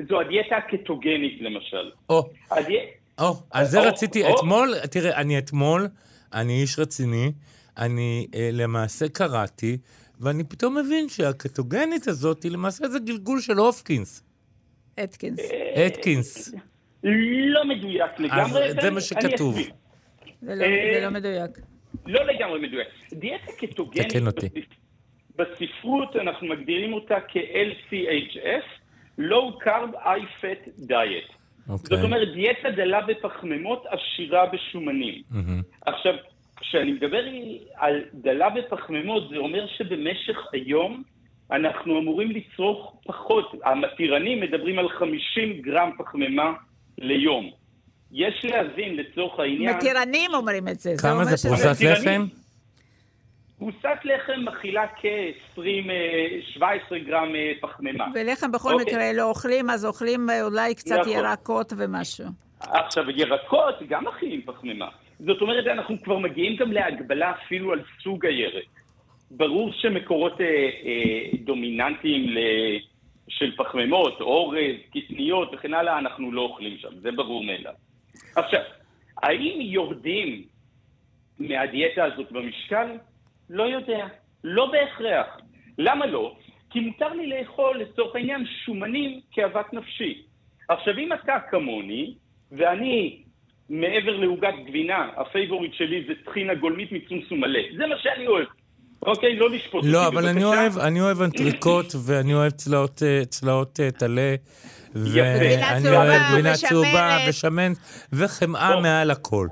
[0.10, 1.92] זו הדיאטה הקטוגנית למשל.
[2.10, 2.30] או,
[3.20, 5.88] או, על זה רציתי, אתמול, תראה, אני אתמול,
[6.34, 7.32] אני איש רציני,
[7.78, 9.78] אני אה, למעשה קראתי,
[10.20, 14.24] ואני פתאום מבין שהקטוגנית הזאת היא למעשה זה גלגול של הופקינס.
[15.04, 15.40] אתקינס.
[15.88, 16.54] אתקינס.
[17.04, 18.66] לא מדויק לגמרי.
[18.66, 19.56] אז זה מה שכתוב.
[20.42, 21.52] זה לא, זה לא מדויק.
[22.06, 22.88] לא לגמרי מדויק.
[23.14, 24.14] דיאטה קטוגנית
[25.36, 28.66] בספרות אנחנו מגדירים אותה כ-LCHF,
[29.20, 31.30] Low Carb High Fat Diet.
[31.70, 31.78] Okay.
[31.84, 35.22] זאת אומרת, דיאטה דלה בפחמימות עשירה בשומנים.
[35.32, 35.82] Mm-hmm.
[35.86, 36.14] עכשיו,
[36.60, 37.24] כשאני מדבר
[37.76, 41.04] על דלה בפחמימות, זה אומר שבמשך היום
[41.52, 43.52] אנחנו אמורים לצרוך פחות.
[43.64, 46.54] המתירנים מדברים על 50 גרם פחמימה
[46.98, 47.52] ליום.
[48.12, 49.78] יש להבין לצורך העניין...
[49.78, 50.96] מתירנים אומרים את זה.
[51.02, 52.26] כמה זה פרוסת לחם?
[53.66, 58.06] פרוסת לחם מכילה כ-20-17 אה, גרם אה, פחמימה.
[58.16, 58.86] ולחם בכל אוקיי.
[58.86, 61.14] מקרה לא אוכלים, אז אוכלים אה, אולי קצת נכון.
[61.14, 62.26] ירקות ומשהו.
[62.60, 64.88] עכשיו, ירקות גם מכילים פחמימה.
[65.20, 68.66] זאת אומרת, אנחנו כבר מגיעים גם להגבלה אפילו על סוג הירק.
[69.32, 72.40] ברור שמקורות אה, אה, דומיננטיים ל...
[73.28, 77.74] של פחמימות, אורז, קטניות וכן הלאה, אנחנו לא אוכלים שם, זה ברור מאליו.
[78.36, 78.62] עכשיו,
[79.24, 80.44] האם יורדים
[81.40, 82.88] מהדיאטה הזאת במשקל?
[83.50, 84.08] לא יודע.
[84.44, 85.38] לא בהכרח.
[85.78, 86.36] למה לא?
[86.70, 90.22] כי מותר לי לאכול, לצורך העניין, שומנים כאוות נפשי.
[90.70, 92.16] עכשיו, אם אתה כמוני,
[92.52, 93.24] ואני
[93.70, 97.60] מעבר לעוגת גבינה, ה favorite שלי זה טחינה גולמית משומשום מלא.
[97.78, 98.48] זה מה שאני אוהב.
[99.02, 103.26] אוקיי, לא לשפוט אותי, לא, אבל אני אוהב, אני אוהב אנטריקוט, ואני אוהב צלעות, אה,
[103.26, 104.36] צלעות אה, טלה.
[104.96, 107.72] ואני אוהב גבינה צהובה ושמן,
[108.14, 109.48] וחמאה מעל הכל.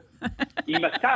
[0.67, 1.15] אם אתה...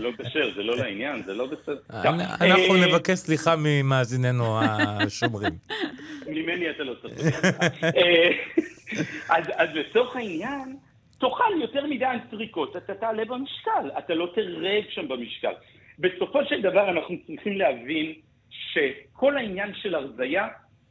[0.00, 1.80] לא כשר, זה לא לעניין, זה לא בסדר.
[1.90, 5.52] אנחנו אה, נבקש סליחה ממאזיננו השומרים.
[6.26, 7.44] ממני אתה לא צריך.
[9.28, 10.76] אז לצורך העניין...
[11.22, 15.52] תאכל יותר מדי אנטריקוט, אתה תעלה במשקל, אתה לא תרד שם במשקל.
[15.98, 18.12] בסופו של דבר אנחנו צריכים להבין
[18.50, 20.48] שכל העניין של הרזייה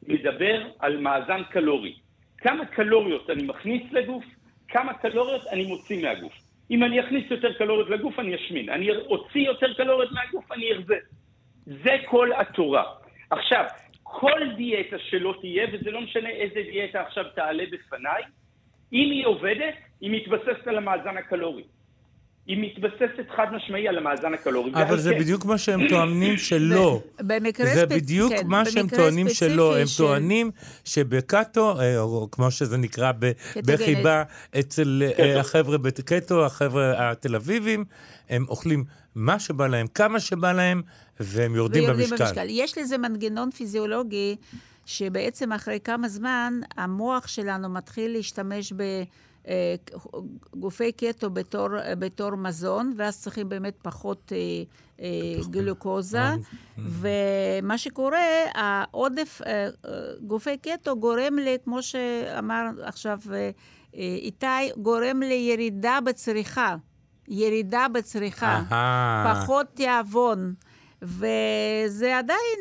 [0.08, 1.96] מדבר על מאזן קלורי.
[2.38, 4.24] כמה קלוריות אני מכניס לגוף,
[4.68, 6.34] כמה קלוריות אני מוציא מהגוף.
[6.72, 8.70] אם אני אכניס יותר קלוריות לגוף, אני אשמין.
[8.70, 10.96] אני אוציא יותר קלוריות מהגוף, אני ארזה.
[11.66, 12.84] זה כל התורה.
[13.30, 13.66] עכשיו,
[14.04, 18.24] כל דיאטה שלא תהיה, וזה לא משנה איזה דיאטה עכשיו תעלה בפניי,
[18.94, 21.64] אם היא עובדת, היא מתבססת על המאזן הקלורי.
[22.48, 24.72] היא מתבססת חד משמעי על המאזן הקלורי.
[24.74, 25.20] אבל זה כן.
[25.20, 27.02] בדיוק מה שהם טוענים שלא.
[27.20, 29.78] במקרה ספציפי, זה בדיוק כן, מה שהם טוענים שלא.
[29.78, 30.52] הם טוענים
[30.86, 33.12] שבקאטו, אה, או כמו שזה נקרא
[33.56, 34.24] בחיבה,
[34.60, 37.86] אצל אה, החבר'ה בקטו, החבר'ה התל אביבים,
[38.30, 38.84] הם אוכלים
[39.16, 40.82] מה שבא להם, כמה שבא להם,
[41.20, 42.46] והם יורדים במשקל.
[42.50, 44.36] יש לזה מנגנון פיזיולוגי
[44.86, 48.84] שבעצם אחרי כמה זמן המוח שלנו מתחיל להשתמש ב...
[49.48, 49.76] אה,
[50.56, 51.68] גופי קטו בתור,
[52.00, 54.38] בתור מזון, ואז צריכים באמת פחות אה,
[55.02, 56.24] אה, גלוקוזה.
[56.78, 58.20] ומה שקורה,
[58.54, 59.68] העודף אה,
[60.22, 63.50] גופי קטו גורם לי, כמו שאמר עכשיו אה,
[63.96, 64.46] איתי,
[64.78, 66.76] גורם לירידה בצריכה.
[67.28, 68.62] ירידה בצריכה,
[69.34, 70.54] פחות תיאבון.
[71.04, 72.60] וזה עדיין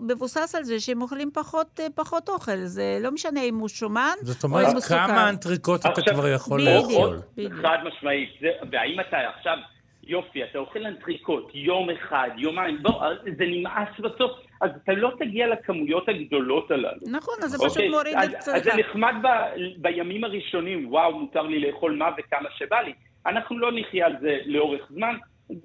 [0.00, 4.24] מבוסס על זה שהם אוכלים פחות, פחות אוכל, זה לא משנה אם הוא שומן או
[4.24, 4.36] אם הוא סוכר.
[4.36, 7.18] זאת אומרת, כמה אנטריקוט אתה כבר יכול לאכול?
[7.62, 8.30] חד משמעית.
[8.72, 9.56] והאם אתה עכשיו,
[10.04, 13.04] יופי, אתה אוכל אנטריקוט יום אחד, יומיים, בוא,
[13.38, 14.30] זה נמאס בסוף.
[14.60, 17.00] אז אתה לא תגיע לכמויות הגדולות הללו.
[17.06, 17.88] נכון, אז זה פשוט אוקיי?
[17.88, 18.58] מוריד את צריכה.
[18.58, 19.26] אז זה נחמד ב,
[19.76, 22.92] בימים הראשונים, וואו, מותר לי לאכול מה וכמה שבא לי.
[23.26, 25.14] אנחנו לא נחיה על זה לאורך זמן,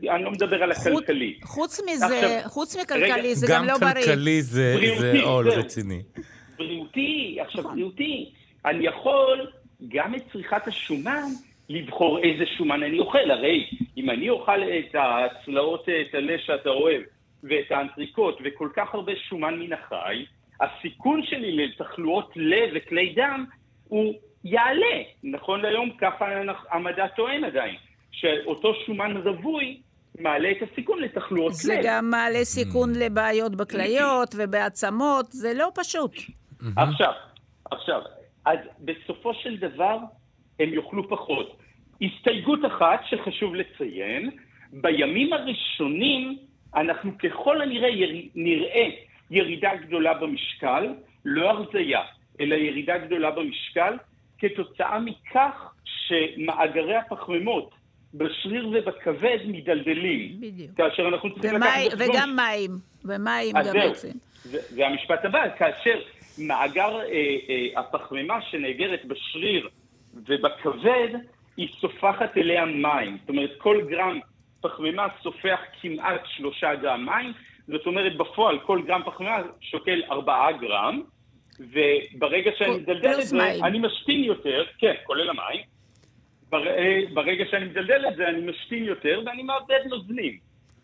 [0.10, 1.40] אני לא מדבר על הכלכלי.
[1.44, 3.94] חוץ מזה, עכשיו, חוץ מכלכלי, רגע, זה גם, גם לא בריא.
[3.94, 6.02] גם כלכלי זה, זה עול רציני.
[6.58, 7.74] בריאותי, עכשיו נכון.
[7.74, 8.32] בריאותי.
[8.66, 9.52] אני יכול
[9.88, 11.28] גם את צריכת השומן
[11.70, 13.32] לבחור איזה שומן אני אוכל.
[13.32, 17.02] הרי אם אני אוכל את הצלעות טלה שאתה אוהב,
[17.44, 20.26] ואת האנטריקוט, וכל כך הרבה שומן מן החי,
[20.62, 23.46] הסיכון שלי לתחלואות לב וכלי דם
[23.88, 25.02] הוא יעלה.
[25.24, 26.26] נכון להיום ככה
[26.72, 27.76] המדע טוען עדיין.
[28.26, 29.82] שאותו שומן רווי
[30.20, 31.58] מעלה את הסיכון לתחלואות לב.
[31.58, 32.98] זה גם מעלה סיכון mm.
[32.98, 36.16] לבעיות בכליות ובעצמות, זה לא פשוט.
[36.78, 37.12] עכשיו,
[37.72, 38.02] עכשיו,
[38.46, 39.98] אז בסופו של דבר
[40.60, 41.58] הם יאכלו פחות.
[42.02, 44.30] הסתייגות אחת שחשוב לציין,
[44.72, 46.38] בימים הראשונים
[46.76, 48.30] אנחנו ככל הנראה יר...
[48.36, 48.90] נראה
[49.32, 50.94] ירידה גדולה במשקל,
[51.26, 52.02] לא הרזייה,
[52.40, 53.94] אלא ירידה גדולה במשקל,
[54.40, 57.72] כתוצאה מכך שמאגרי הפחמימות
[58.18, 60.36] בשריר ובכבד מידלדלים.
[60.40, 60.72] בדיוק.
[60.78, 61.98] כאשר אנחנו צריכים ומי, לקחת...
[61.98, 62.72] וגם מים,
[63.06, 64.10] ומים גם בעצם.
[64.44, 66.00] זה המשפט הבא, כאשר
[66.38, 67.06] מאגר אה,
[67.50, 69.70] אה, הפחמימה שנאגרת בשריר
[70.14, 71.10] ובכבד,
[71.58, 73.18] היא סופחת אליה מים.
[73.22, 74.20] זאת אומרת, כל גרם
[74.62, 77.34] פחמימה סופח כמעט שלושה גרם מים,
[77.68, 81.02] זאת אומרת, בפועל כל גרם פחמימה שוקל ארבעה גרם,
[81.60, 85.75] וברגע שאני מדלדל את זה, אני משתין יותר, כן, כולל המים,
[87.14, 90.38] ברגע שאני מדלדל את זה, אני משתין יותר ואני מאבד נוזנים.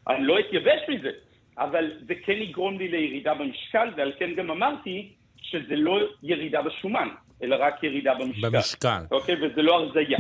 [0.08, 1.10] אני לא אתייבש מזה,
[1.58, 5.10] אבל זה כן יגרום לי לירידה במשקל, ועל כן גם אמרתי
[5.42, 7.08] שזה לא ירידה בשומן,
[7.44, 8.50] אלא רק ירידה במשקל.
[8.50, 9.02] במשקל.
[9.12, 9.36] אוקיי?
[9.36, 10.20] וזה לא הרזייה.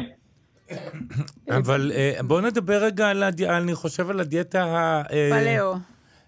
[1.57, 3.49] אבל אה, בואו נדבר רגע על, הדי...
[3.49, 5.03] אני חושב על הדיאטה ה...
[5.11, 5.73] אה, פלאו.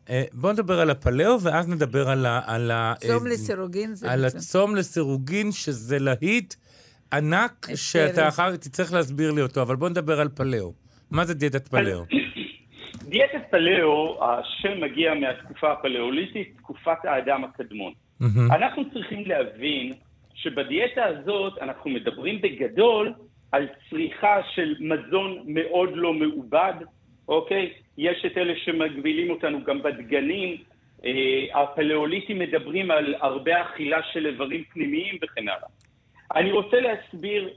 [0.09, 2.41] אה, בואו נדבר על הפלאו, ואז נדבר על ה...
[2.45, 2.93] על ה...
[2.99, 6.53] צום לסירוגין על הצום לסירוגין, שזה להיט
[7.13, 10.73] ענק, שאתה אחר כך תצטרך להסביר לי אותו, אבל בוא נדבר על פלאו.
[11.11, 12.03] מה זה דיאטת פלאו?
[13.13, 17.93] דיאטת פלאו, השם מגיע מהתקופה הפלאוליטית, תקופת האדם הקדמון.
[18.51, 19.93] אנחנו צריכים להבין
[20.33, 23.13] שבדיאטה הזאת אנחנו מדברים בגדול
[23.51, 26.73] על צריכה של מזון מאוד לא מעובד,
[27.27, 27.73] אוקיי?
[27.97, 30.57] יש את אלה שמגבילים אותנו גם בדגנים.
[31.05, 35.67] אה, הפלאוליטים מדברים על הרבה אכילה של איברים פנימיים וכן הלאה.
[36.35, 37.49] אני רוצה להסביר,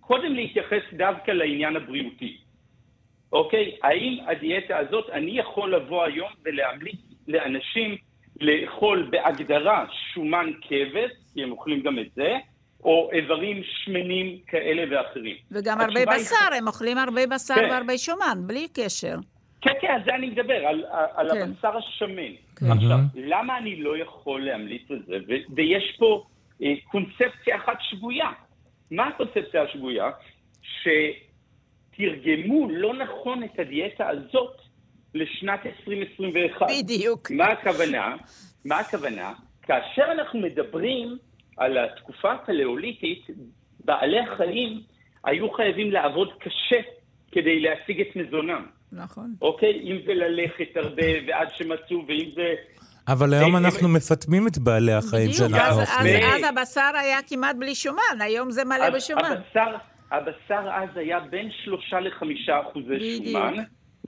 [0.00, 2.36] קודם להתייחס דווקא לעניין הבריאותי.
[3.32, 3.76] אוקיי?
[3.82, 7.96] האם הדיאטה הזאת, אני יכול לבוא היום ולהמליץ לאנשים
[8.40, 12.36] לאכול בהגדרה שומן כבש, כי הם אוכלים גם את זה,
[12.84, 15.36] או איברים שמנים כאלה ואחרים.
[15.50, 16.58] וגם הרבה בשר, היא...
[16.58, 17.68] הם אוכלים הרבה בשר כן.
[17.70, 19.16] והרבה שומן, בלי קשר.
[19.60, 20.84] כן, כן, על זה אני מדבר, על,
[21.14, 21.42] על כן.
[21.42, 22.32] הבשר השמן.
[22.56, 22.66] כן.
[22.70, 25.16] עכשיו, למה אני לא יכול להמליץ על זה?
[25.28, 26.24] ו- ויש פה
[26.90, 28.30] קונספציה אחת שגויה.
[28.90, 30.10] מה הקונספציה השגויה?
[31.92, 34.56] שתרגמו לא נכון את הדיאטה הזאת
[35.14, 36.66] לשנת 2021.
[36.84, 37.30] בדיוק.
[37.30, 38.16] מה הכוונה?
[38.64, 39.32] מה הכוונה?
[39.62, 41.18] כאשר אנחנו מדברים
[41.56, 43.26] על התקופה הפלאוליטית,
[43.84, 44.82] בעלי החיים
[45.24, 46.80] היו חייבים לעבוד קשה
[47.32, 48.66] כדי להשיג את מזונם.
[48.92, 49.34] נכון.
[49.42, 49.80] אוקיי?
[49.82, 52.54] אם זה ללכת הרבה ועד שמצאו, ואם זה
[53.08, 56.22] אבל היום אנחנו מפטמים את בעלי החיים שאנחנו אוכלים.
[56.24, 59.34] אז הבשר היה כמעט בלי שומן, היום זה מלא בשומן.
[60.10, 63.54] הבשר אז היה בין שלושה לחמישה אחוזי שומן,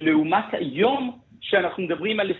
[0.00, 2.30] לעומת היום שאנחנו מדברים על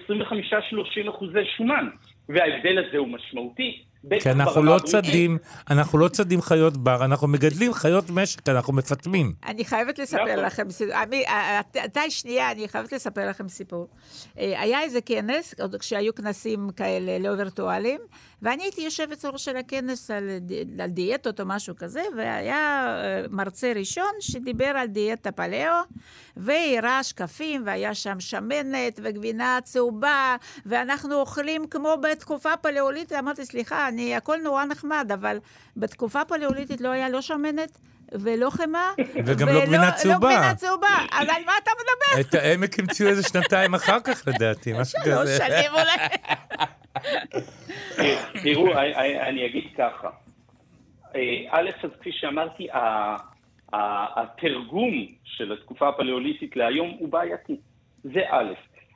[1.06, 1.88] 25-30 אחוזי שומן,
[2.28, 3.84] וההבדל הזה הוא משמעותי.
[4.20, 5.38] כי אנחנו לא צדים,
[5.70, 9.32] אנחנו לא צדים חיות בר, אנחנו מגדלים חיות משק, אנחנו מפטמים.
[9.46, 10.44] אני חייבת לספר נכון.
[10.44, 10.94] לכם סיפור.
[11.84, 13.88] אתה שנייה, אני חייבת לספר לכם סיפור.
[14.38, 18.00] אה, היה איזה כנס, עוד כשהיו כנסים כאלה לא וירטואליים,
[18.42, 20.30] ואני הייתי יושבת ראש של הכנס על,
[20.82, 25.72] על דיאטות או משהו כזה, והיה אה, מרצה ראשון שדיבר על דיאטה פלאו,
[26.36, 30.36] והראה שקפים, והיה שם שמנת וגבינה צהובה,
[30.66, 35.38] ואנחנו אוכלים כמו בתקופה פלאוליטית אמרתי, סליחה, אני, הכל נורא נחמד, אבל
[35.76, 37.78] בתקופה פלאוליטית לא היה לא שמנת.
[38.12, 38.90] ולא חמאה,
[39.26, 40.28] וגם לא גבינה צהובה.
[40.28, 42.20] לא גבינה צהובה, אז על מה אתה מדבר?
[42.20, 45.14] את העמק המציאו איזה שנתיים אחר כך, לדעתי, משהו כזה.
[45.14, 46.08] שלוש שנים אולי.
[48.42, 48.72] תראו,
[49.28, 50.08] אני אגיד ככה.
[51.16, 52.66] אה, א', אז כפי שאמרתי,
[53.72, 57.56] התרגום של התקופה הפלאוליטית להיום הוא בעייתי.
[58.04, 58.52] זה א'.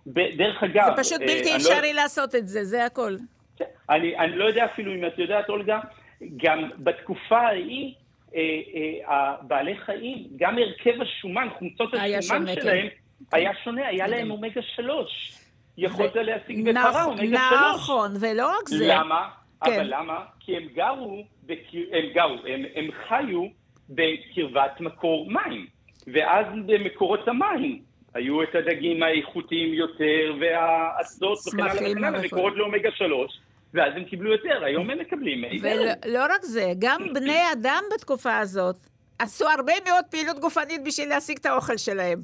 [0.06, 0.84] דרך אגב...
[0.96, 2.02] זה פשוט אה, בלתי לא- אפשרי לא...
[2.38, 3.16] את זה, זה הכל.
[3.90, 5.80] אני, אני לא יודע אפילו אם את יודעת, אולגה,
[6.36, 7.94] גם בתקופה ההיא,
[8.34, 8.40] אה,
[9.08, 13.36] אה, בעלי חיים, גם הרכב השומן, חומצות השומן שונה, שלהם, כן.
[13.36, 15.38] היה שונה, היה להם אומגה 3.
[15.78, 16.16] יכולת.
[16.16, 17.74] להשיג בפרה אומגה 3.
[17.74, 18.86] נכון, ולא רק זה.
[18.88, 19.28] למה?
[19.64, 19.72] כן.
[19.72, 20.24] אבל למה?
[20.40, 21.24] כי הם גרו.
[21.92, 23.46] הם גרו, הם, הם חיו
[23.90, 25.66] בקרבת מקור מים.
[26.06, 27.82] ואז במקורות המים
[28.14, 33.40] היו את הדגים האיכותיים יותר, והאסדות וכן הלאה וכן הלאה, מקורות לאומגה 3.
[33.74, 35.44] ואז הם קיבלו יותר, היום הם מקבלים.
[35.62, 38.76] ולא רק זה, גם בני אדם בתקופה הזאת
[39.22, 42.22] עשו הרבה מאוד פעילות גופנית בשביל להשיג את האוכל שלהם.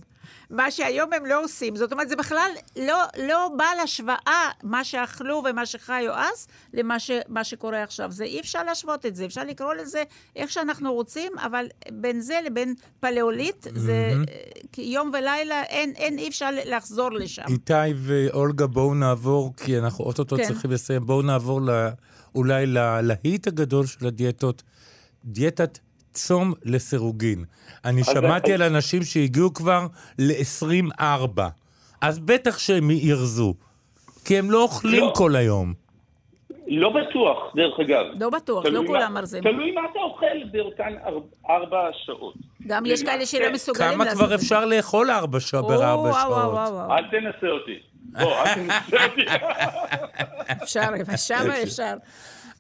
[0.51, 1.77] מה שהיום הם לא עושים.
[1.77, 7.11] זאת אומרת, זה בכלל לא, לא בא להשוואה, מה שאכלו ומה שחיו אז, למה ש,
[7.43, 8.13] שקורה עכשיו.
[8.13, 10.03] זה אי אפשר להשוות את זה, אפשר לקרוא לזה
[10.37, 14.81] איך שאנחנו רוצים, אבל בין זה לבין פלאוליט, זה mm-hmm.
[14.81, 17.45] יום ולילה, אין, אין, אי אפשר לחזור לשם.
[17.49, 20.45] איתי ואולגה, בואו נעבור, כי אנחנו אוטוטו כן.
[20.47, 21.73] צריכים לסיים, בואו נעבור לא,
[22.35, 24.63] אולי ללהיט הגדול של הדיאטות,
[25.25, 25.79] דיאטת
[26.13, 27.45] צום לסירוגין.
[27.85, 29.87] אני שמעתי על אנשים שהגיעו כבר
[30.19, 31.41] ל-24,
[32.01, 33.55] אז בטח שהם ירזו,
[34.25, 35.13] כי הם לא אוכלים לא.
[35.17, 35.75] כל היום.
[36.69, 38.05] לא בטוח, דרך אגב.
[38.21, 39.43] לא בטוח, לא כולם מרזים.
[39.43, 40.95] תלוי מה אתה אוכל באותן
[41.51, 42.35] ארבע שעות.
[42.67, 44.17] גם יש כאלה שלא מסוגלים לעשות את זה.
[44.17, 46.91] כמה כבר אפשר לאכול ארבע שעות בארבע שעות?
[46.91, 47.79] אל תנסה אותי.
[48.13, 49.23] בוא, אל תנסה אותי.
[50.63, 50.81] אפשר,
[51.17, 51.95] שם אפשר.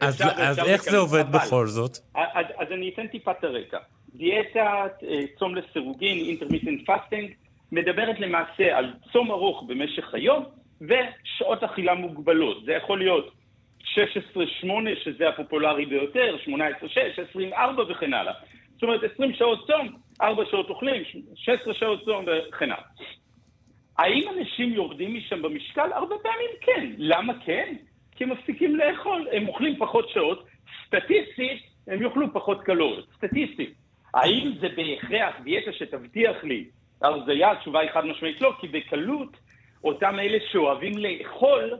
[0.00, 1.98] אז, אז איך זה עובד אבל, בכל זאת?
[2.14, 3.78] אז, אז אני אתן טיפה את הרקע.
[4.14, 7.32] דיאטה אה, צום לסירוגין, intermittent fasting,
[7.72, 10.44] מדברת למעשה על צום ארוך במשך היום
[10.80, 12.64] ושעות אכילה מוגבלות.
[12.64, 13.34] זה יכול להיות
[13.82, 13.86] 16-8,
[15.04, 16.50] שזה הפופולרי ביותר, 18-6,
[17.30, 18.32] 24 וכן הלאה.
[18.74, 19.88] זאת אומרת, 20 שעות צום,
[20.22, 21.02] 4 שעות אוכלים,
[21.34, 22.84] 16 שעות צום וכן הלאה.
[23.98, 25.92] האם אנשים יורדים משם במשקל?
[25.92, 26.86] הרבה פעמים כן.
[26.98, 27.74] למה כן?
[28.18, 30.46] כי הם מפסיקים לאכול, הם אוכלים פחות שעות,
[30.86, 33.74] סטטיסטית הם יאכלו פחות קלוריות, סטטיסטית.
[34.14, 36.64] האם זה בהכרח דיאטה שתבטיח לי
[37.02, 37.50] הרזייה?
[37.52, 39.36] התשובה היא חד משמעית לא, כי בקלות
[39.84, 41.78] אותם אלה שאוהבים לאכול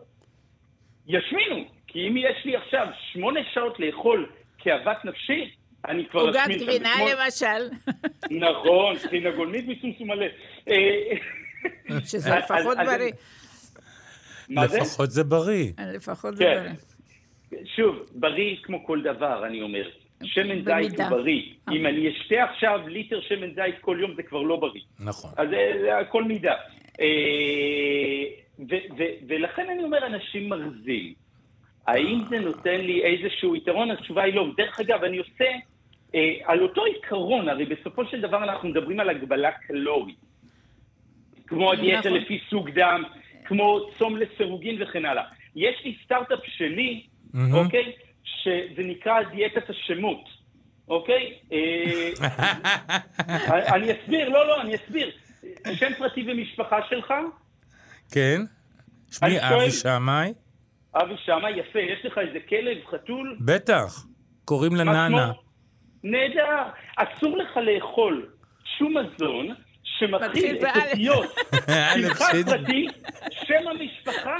[1.06, 1.64] ישמינו.
[1.86, 4.26] כי אם יש לי עכשיו שמונה שעות לאכול
[4.58, 5.50] כאוות נפשי,
[5.88, 6.60] אני כבר אשמין.
[6.60, 7.76] עוגת גבינה למשל.
[8.30, 10.26] נכון, טחינה גולמית מסומסום מלא.
[12.04, 13.12] שזה לפחות בריא.
[14.50, 15.72] לפחות זה בריא.
[15.94, 16.62] לפחות זה כן.
[16.62, 17.64] בריא.
[17.76, 19.88] שוב, בריא כמו כל דבר, אני אומר.
[20.24, 21.42] שמן זית הוא בריא.
[21.72, 24.82] אם אני אשתה עכשיו ליטר שמן זית כל יום, זה כבר לא בריא.
[25.00, 25.30] נכון.
[25.36, 25.48] אז
[25.80, 26.54] זה הכל מידה.
[27.00, 27.06] אה,
[29.28, 31.14] ולכן אני אומר, אנשים מרזים.
[31.86, 33.90] האם זה נותן לי איזשהו יתרון?
[33.90, 34.46] התשובה היא לא.
[34.56, 35.44] דרך אגב, אני עושה,
[36.14, 40.16] אה, על אותו עיקרון, הרי בסופו של דבר אנחנו מדברים על הגבלה קלורית.
[41.46, 42.20] כמו הדיאטה נכון.
[42.20, 43.02] לפי סוג דם,
[43.48, 45.24] כמו צום לסירוגין וכן הלאה.
[45.56, 47.38] יש לי סטארט-אפ שלי, mm-hmm.
[47.52, 47.92] אוקיי?
[48.24, 50.24] שזה נקרא דיאטת השמות,
[50.88, 51.34] אוקיי?
[51.52, 52.10] אה,
[53.74, 55.10] אני אסביר, לא, לא, אני אסביר.
[55.74, 57.14] שם פרטי ומשפחה שלך?
[58.12, 58.40] כן.
[59.10, 60.32] שמי אבי שמאי.
[60.94, 61.78] אבי שמאי, יפה.
[61.78, 63.36] יש לך איזה כלב, חתול?
[63.40, 64.06] בטח.
[64.44, 65.32] קוראים לה נאנה.
[66.04, 66.62] נהדר.
[66.96, 68.26] אסור לך לאכול
[68.78, 69.54] שום מזון
[69.98, 71.34] שמתחיל את אותיות
[71.94, 72.86] שמך פרטי,
[73.30, 74.36] שם המשפחה,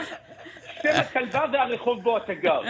[0.83, 2.61] שם הכלבה והרחוב בו אתה גר.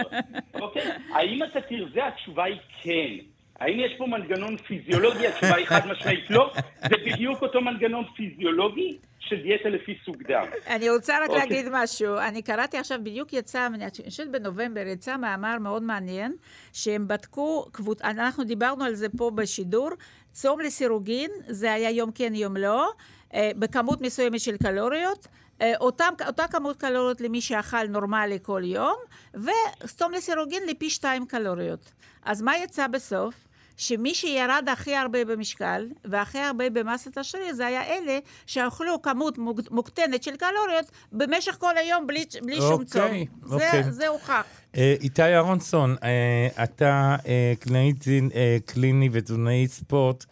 [0.53, 0.91] אוקיי?
[1.13, 2.07] האם אתה תרזה?
[2.07, 3.13] התשובה היא כן.
[3.59, 5.27] האם יש פה מנגנון פיזיולוגי?
[5.27, 6.51] התשובה היא חד משמעית לא.
[6.89, 10.45] זה בדיוק אותו מנגנון פיזיולוגי של דיאטה לפי סוג דם.
[10.67, 11.33] אני רוצה רק okay.
[11.33, 11.49] אוקיי.
[11.49, 12.17] להגיד משהו.
[12.17, 16.35] אני קראתי עכשיו, בדיוק יצא, אני חושבת בנובמבר, יצא מאמר מאוד מעניין,
[16.73, 18.01] שהם בדקו, קבוצ...
[18.01, 19.89] אנחנו דיברנו על זה פה בשידור,
[20.31, 22.91] צום לסירוגין, זה היה יום כן, יום לא,
[23.33, 25.27] אה, בכמות מסוימת של קלוריות.
[25.61, 28.95] אה, אותם, אותה כמות קלוריות למי שאכל נורמלי כל יום,
[29.33, 31.91] וסתום לסירוגין לפי שתיים קלוריות.
[32.23, 33.35] אז מה יצא בסוף?
[33.79, 39.37] שמי שירד הכי הרבה במשקל והכי הרבה במסת השריר זה היה אלה שאכלו כמות
[39.71, 43.11] מוקטנת של קלוריות במשך כל היום בלי, בלי okay, שום צום.
[43.51, 43.83] אוקיי.
[43.83, 44.45] זה, זה הוכח.
[44.73, 47.25] Uh, איתי אהרונסון, uh, אתה uh,
[47.59, 48.33] קלינאי, uh,
[48.65, 50.25] קליני ותזונאי ספורט.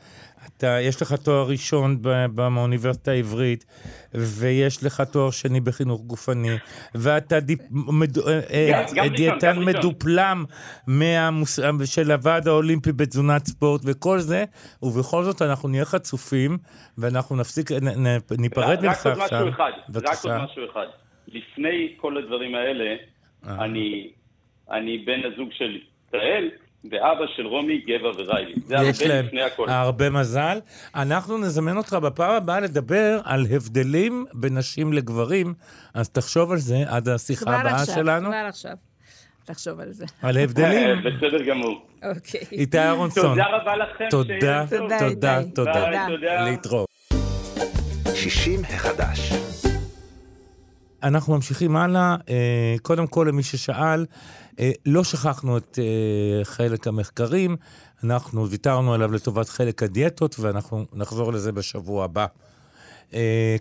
[0.57, 2.01] אתה, יש לך תואר ראשון
[2.31, 3.65] באוניברסיטה העברית,
[4.13, 6.55] ויש לך תואר שני בחינוך גופני,
[6.95, 10.45] ואתה דיפ, מד, אה, אה, דיאטן מדופלם
[10.87, 14.43] מהמוס, של הוועד האולימפי בתזונת ספורט וכל זה,
[14.83, 16.57] ובכל זאת אנחנו נהיה חצופים,
[16.97, 19.17] ואנחנו נפסיק, נ, נ, ניפרד ממך עכשיו.
[19.19, 20.85] רק עוד משהו אחד, רק עוד משהו אחד.
[21.27, 22.95] לפני כל הדברים האלה,
[23.47, 24.09] אני,
[24.71, 25.77] אני בן הזוג של
[26.07, 26.49] ישראל,
[26.91, 28.53] ואבא של רומי, גבע וריילי.
[28.65, 29.65] זה הרבה לפני הכל.
[29.67, 30.59] להם הרבה מזל.
[30.95, 35.53] אנחנו נזמן אותך בפעם הבאה לדבר על הבדלים בין נשים לגברים,
[35.93, 38.29] אז תחשוב על זה עד השיחה הבאה עכשיו, שלנו.
[38.29, 38.73] כבר עכשיו,
[39.45, 40.05] תחשוב על זה.
[40.21, 40.87] על הבדלים.
[40.89, 41.81] אה, בסדר גמור.
[42.03, 42.41] אוקיי.
[42.51, 43.29] איתי אהרונסון.
[43.29, 44.05] תודה רבה לכם.
[44.09, 44.97] תודה, תודה,
[45.55, 46.05] תודה.
[46.07, 46.43] תודה.
[46.49, 46.87] להתראות.
[48.15, 49.46] 60 החדש.
[51.03, 52.15] אנחנו ממשיכים הלאה.
[52.29, 54.05] אה, קודם כל, למי ששאל,
[54.59, 57.55] אה, לא שכחנו את אה, חלק המחקרים,
[58.03, 62.25] אנחנו ויתרנו עליו לטובת חלק הדיאטות, ואנחנו נחזור לזה בשבוע הבא.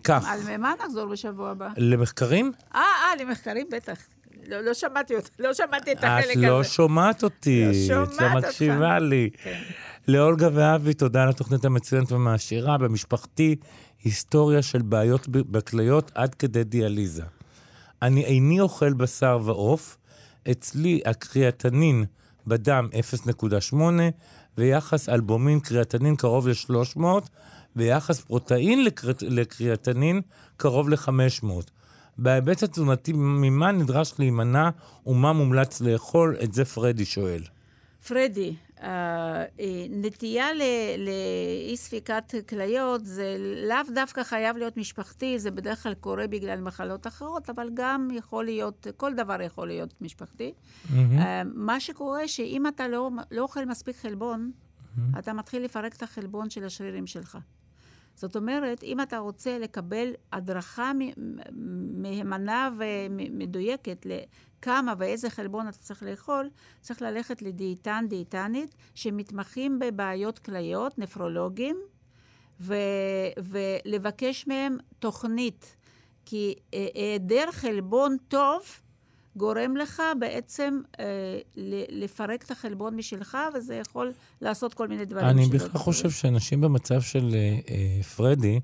[0.04, 0.24] כך.
[0.28, 1.68] על מה נחזור בשבוע הבא?
[1.76, 2.52] למחקרים?
[2.74, 3.98] אה, אה, למחקרים, בטח.
[4.46, 6.46] לא, לא שמעתי אותך, לא שמעתי את החלק הזה.
[6.46, 7.64] את לא שומעת אותי.
[7.66, 8.16] לא שומעת אותך.
[8.16, 9.30] את לא מקשיבה לי.
[9.42, 9.62] כן.
[10.08, 12.78] לאולגה ואבי, תודה על התוכנית המצוינת ומעשירה.
[12.78, 13.56] במשפחתי,
[14.04, 17.22] היסטוריה של בעיות בכליות עד כדי דיאליזה.
[18.02, 19.96] אני איני אוכל בשר ועוף,
[20.50, 22.04] אצלי הקריאטנין
[22.46, 22.88] בדם
[23.72, 23.76] 0.8,
[24.58, 27.00] ויחס אלבומין קריאטנין קרוב ל-300,
[27.76, 29.10] ויחס פרוטאין לקר...
[29.22, 30.20] לקריאטנין
[30.56, 31.46] קרוב ל-500.
[32.18, 34.70] בהיבט התזונתי, ממה נדרש להימנע
[35.06, 36.36] ומה מומלץ לאכול?
[36.44, 37.42] את זה פרדי שואל.
[38.08, 40.46] פרדי, אה, אה, נטייה
[40.98, 43.36] לאי ספיקת כליות זה
[43.68, 48.44] לאו דווקא חייב להיות משפחתי, זה בדרך כלל קורה בגלל מחלות אחרות, אבל גם יכול
[48.44, 50.52] להיות, כל דבר יכול להיות משפחתי.
[50.52, 50.92] Mm-hmm.
[51.54, 55.18] מה שקורה, שאם אתה לא, לא אוכל מספיק חלבון, mm-hmm.
[55.18, 57.38] אתה מתחיל לפרק את החלבון של השרירים שלך.
[58.14, 60.92] זאת אומרת, אם אתה רוצה לקבל הדרכה
[61.96, 64.06] מהימנה ומדויקת
[64.66, 66.50] לכמה ואיזה חלבון אתה צריך לאכול,
[66.80, 71.76] צריך ללכת לדיאטן, דיאטנית, שמתמחים בבעיות כליות, נפרולוגים,
[72.60, 72.74] ו-
[73.38, 75.76] ולבקש מהם תוכנית.
[76.24, 78.62] כי אה, היעדר חלבון טוב
[79.36, 81.38] גורם לך בעצם אה,
[81.88, 85.26] לפרק את החלבון משלך, וזה יכול לעשות כל מיני דברים.
[85.26, 88.60] אני בכלל חושב שאנשים במצב של אה, אה, פרדי,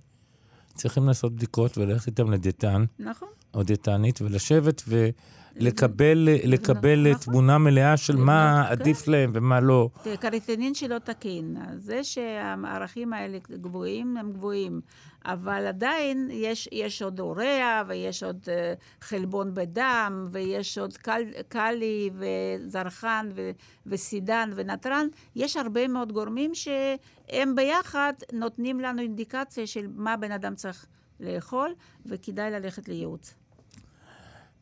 [0.75, 2.85] צריכים לעשות בדיקות וללכת איתם לדיאטן.
[2.99, 3.29] נכון.
[3.55, 7.21] או דיאטנית, ולשבת ולקבל לקבל נכון.
[7.21, 8.73] תמונה מלאה של מה כן.
[8.73, 9.89] עדיף להם ומה לא.
[10.21, 11.57] קריטנין שלא תקין.
[11.77, 14.81] זה שהערכים האלה גבוהים, הם גבוהים.
[15.25, 22.11] אבל עדיין יש, יש עוד אוריה, ויש עוד uh, חלבון בדם, ויש עוד קל, קלי,
[22.15, 23.51] וזרחן, ו,
[23.87, 25.07] וסידן, ונתרן.
[25.37, 30.87] יש הרבה מאוד גורמים שהם ביחד נותנים לנו אינדיקציה של מה בן אדם צריך
[31.21, 31.75] לאכול,
[32.07, 33.42] וכדאי ללכת לייעוץ.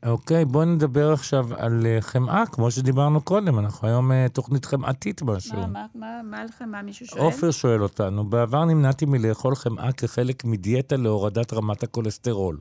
[0.07, 3.59] אוקיי, בואו נדבר עכשיו על uh, חמאה, כמו שדיברנו קודם.
[3.59, 5.57] אנחנו היום uh, תוכנית חמאתית משהו.
[5.57, 7.23] מה, מה, מה, מה על חמאה מישהו שואל?
[7.23, 12.59] עופר שואל אותנו, בעבר נמנעתי מלאכול חמאה כחלק מדיאטה להורדת רמת הכולסטרול.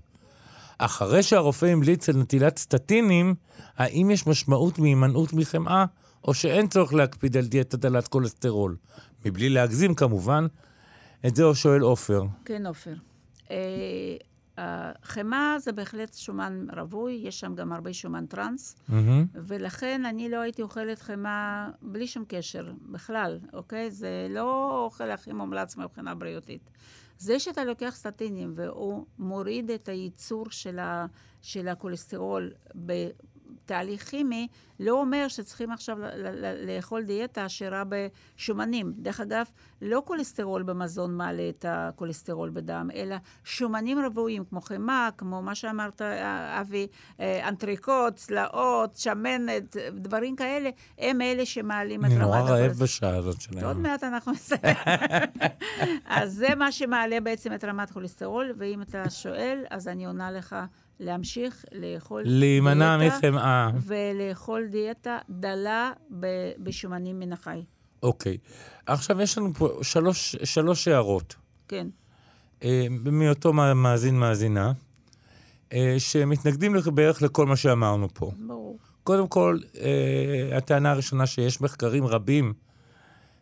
[0.78, 3.36] אחרי שהרופא המליץ על נטילת סטטינים,
[3.78, 5.86] האם יש משמעות מהימנעות מחמאה,
[6.24, 8.76] או שאין צורך להקפיד על דיאטה דלת כולסטרול?
[9.26, 10.48] מבלי להגזים כמובן.
[11.28, 12.24] את זה הוא שואל עופר.
[12.46, 12.94] כן, עופר.
[14.60, 18.94] אה, החמאה זה בהחלט שומן רווי, יש שם גם הרבה שומן טראנס, mm-hmm.
[19.34, 23.92] ולכן אני לא הייתי אוכלת חמאה בלי שום קשר בכלל, אוקיי?
[23.92, 26.70] זה לא אוכל הכי מומלץ מבחינה בריאותית.
[27.18, 31.06] זה שאתה לוקח סטטינים והוא מוריד את הייצור של, ה,
[31.42, 32.52] של הכולסטרול
[33.66, 34.48] תהליך כימי,
[34.80, 35.98] לא אומר שצריכים עכשיו
[36.68, 38.94] לאכול דיאטה עשירה בשומנים.
[38.98, 39.46] דרך אגב,
[39.82, 46.02] לא כולסטרול במזון מעלה את הכולסטרול בדם, אלא שומנים רוויים, כמו חמאה, כמו מה שאמרת,
[46.62, 46.88] אבי,
[47.20, 52.18] אה, אנטריקוט, צלעות, שמנת, דברים כאלה, הם אלה שמעלים את רמת.
[52.18, 53.66] אני נורא רעב בשעה הזאת שלהם.
[53.66, 54.62] עוד מעט אנחנו נסיים.
[56.06, 60.56] אז זה מה שמעלה בעצם את רמת כולסטרול, ואם אתה שואל, אז אני עונה לך.
[61.00, 63.70] להמשיך לאכול להימנע מחמאה.
[63.82, 65.92] ולאכול דיאטה דלה
[66.58, 67.64] בשומנים מן החי.
[68.04, 68.38] אוקיי.
[68.86, 71.36] עכשיו יש לנו פה שלוש, שלוש הערות.
[71.68, 71.88] כן.
[72.64, 74.72] אה, מאותו מאזין מאזינה,
[75.74, 78.32] אה, שמתנגדים בערך לכל מה שאמרנו פה.
[78.48, 78.78] ברור.
[79.04, 82.54] קודם כל, אה, הטענה הראשונה שיש מחקרים רבים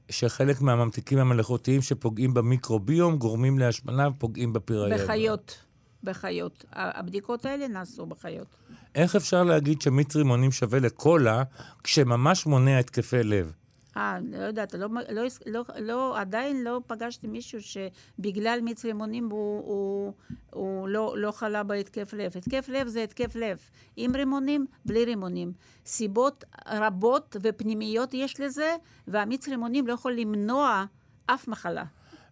[0.10, 5.04] שחלק מהממתיקים המלאכותיים שפוגעים במיקרוביום גורמים להשמנה ופוגעים בפראייה.
[5.04, 5.67] בחיות.
[6.08, 6.66] בחיות.
[6.74, 8.48] הבדיקות האלה נעשו בחיות.
[8.96, 11.44] איך אפשר להגיד שמיץ רימונים שווה לקולה,
[11.84, 13.54] כשממש מונע התקפי לב?
[13.98, 19.64] אה, לא יודעת, לא, לא, לא, לא, עדיין לא פגשתי מישהו שבגלל מיץ רימונים הוא,
[19.66, 20.14] הוא,
[20.54, 22.32] הוא לא, לא חלה בהתקף לב.
[22.38, 23.58] התקף לב זה התקף לב,
[23.96, 25.52] עם רימונים, בלי רימונים.
[25.86, 28.76] סיבות רבות ופנימיות יש לזה,
[29.08, 30.86] והמיץ רימונים לא יכול למנוע
[31.26, 31.84] אף מחלה.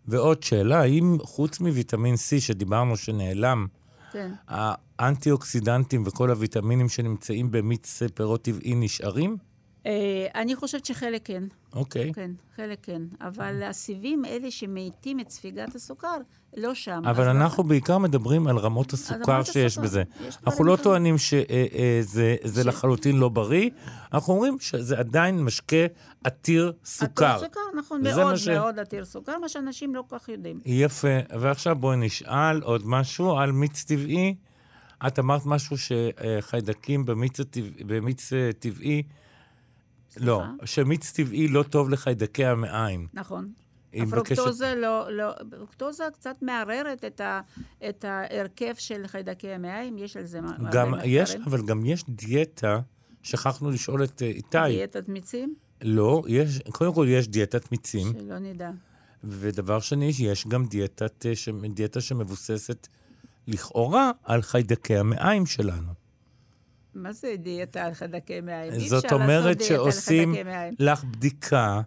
[0.07, 3.67] ועוד שאלה, האם חוץ מוויטמין C שדיברנו שנעלם,
[4.11, 4.31] כן.
[4.47, 9.37] האנטי-אוקסידנטים וכל הוויטמינים שנמצאים במיץ פירות טבעי נשארים?
[9.85, 11.43] אה, אני חושבת שחלק כן.
[11.73, 12.13] אוקיי.
[12.13, 13.01] כן, חלק כן.
[13.21, 16.17] אבל הסיבים, אלה שמאיטים את ספיגת הסוכר,
[16.57, 17.01] לא שם.
[17.05, 19.81] אבל אנחנו בעיקר מדברים על רמות הסוכר רמות שיש הסוכר.
[19.87, 20.03] בזה.
[20.27, 20.77] יש אנחנו לא.
[20.83, 21.43] טוענים שזה
[22.63, 23.69] ש- לחלוטין לא בריא,
[24.13, 25.85] אנחנו אומרים שזה עדיין משקה
[26.23, 27.25] עתיר סוכר.
[27.25, 30.59] עתיר סוכר, נכון, מאוד מה ש- מאוד עתיר סוכר, מה שאנשים לא כל כך יודעים.
[30.65, 31.07] יפה.
[31.39, 34.35] ועכשיו בואי נשאל עוד משהו על מיץ טבעי.
[35.07, 39.03] את אמרת משהו שחיידקים במיץ, הטבע, במיץ אה, טבעי,
[40.17, 43.07] לא, שמיץ טבעי לא טוב לחיידקי המעיים.
[43.13, 43.47] נכון.
[43.95, 47.41] היא מבקשת- הפרוקטוזה לא, לא, פרוקטוזה קצת מערערת את, ה,
[47.89, 50.39] את ההרכב של חיידקי המעיים, יש על זה
[50.71, 51.13] גם מחקרים.
[51.21, 52.79] יש, אבל גם יש דיאטה,
[53.23, 54.57] שכחנו לשאול את איתי.
[54.67, 55.55] דיאטת מיצים?
[55.81, 58.71] לא, יש, קודם כל יש דיאטת מיצים, שלא נדע.
[59.23, 62.87] ודבר שני, יש גם דיאטת, אה, דיאטה שמבוססת
[63.47, 65.93] לכאורה על חיידקי המעיים שלנו.
[66.95, 68.79] מה זה דיאטה על חיידקי מעיים?
[68.79, 70.35] זאת אומרת שעושים.
[70.79, 71.81] לך בדיקה,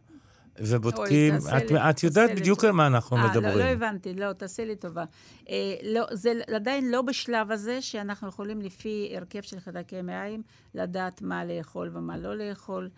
[0.61, 2.65] ובודקים, אוי, את, לי- את יודעת בדיוק.
[2.65, 3.59] על מה אנחנו אה, מדברים.
[3.59, 5.05] לא, לא הבנתי, לא, תעשה לי טובה.
[5.49, 10.43] אה, לא, זה עדיין לא בשלב הזה שאנחנו יכולים לפי הרכב של חיידקי מעיים
[10.75, 12.89] לדעת מה לאכול ומה לא לאכול.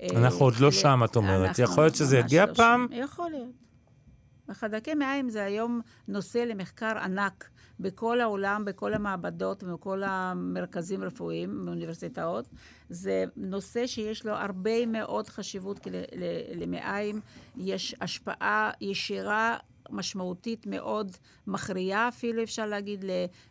[0.00, 1.58] אה, אנחנו עוד לא שם, את אומרת.
[1.58, 2.86] יכול להיות שזה יגיע לא פעם?
[2.90, 2.96] שם.
[3.02, 3.50] יכול להיות.
[4.48, 7.48] החיידקי מעיים זה היום נושא למחקר ענק
[7.80, 12.48] בכל העולם, בכל המעבדות ובכל המרכזים רפואיים באוניברסיטאות.
[12.88, 15.86] זה נושא שיש לו הרבה מאוד חשיבות
[16.54, 17.20] למעיים.
[17.56, 19.56] יש השפעה ישירה
[19.90, 21.16] משמעותית מאוד,
[21.46, 23.04] מכריעה אפילו, אפשר להגיד,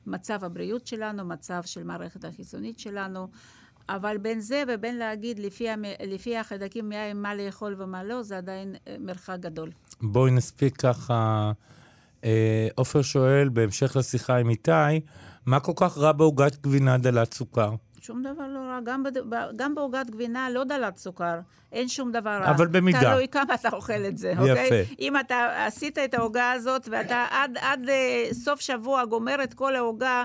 [0.08, 3.28] למצב הבריאות שלנו, מצב של מערכת החיסונית שלנו.
[3.90, 5.84] אבל בין זה ובין להגיד לפי, המ...
[6.08, 9.72] לפי החיידקים מה לאכול ומה לא, זה עדיין אה, מרחק גדול.
[10.02, 11.52] בואי נספיק ככה.
[12.26, 12.32] אה,
[12.76, 14.72] עופר שואל, בהמשך לשיחה עם איתי,
[15.46, 17.70] מה כל כך רע בעוגת גבינה דלת סוכר?
[18.02, 18.80] שום דבר לא רע.
[18.86, 19.12] גם, בד...
[19.56, 21.40] גם בעוגת גבינה לא דלת סוכר,
[21.72, 22.50] אין שום דבר רע.
[22.52, 23.00] אבל במידה.
[23.00, 24.66] תלוי כמה אתה אוכל את זה, אוקיי?
[24.68, 24.94] יפה.
[25.00, 29.76] אם אתה עשית את העוגה הזאת ואתה עד, עד אה, סוף שבוע גומר את כל
[29.76, 30.24] העוגה.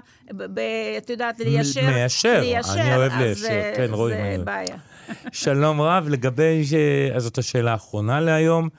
[0.98, 1.86] את יודעת, ליישר.
[1.86, 4.76] מיישר, ליישר, אני אוהב ליישר, זה- כן, רואים, זה בעיה.
[5.32, 6.74] שלום רב, לגבי, ש...
[7.16, 8.70] אז זאת השאלה האחרונה להיום, אה,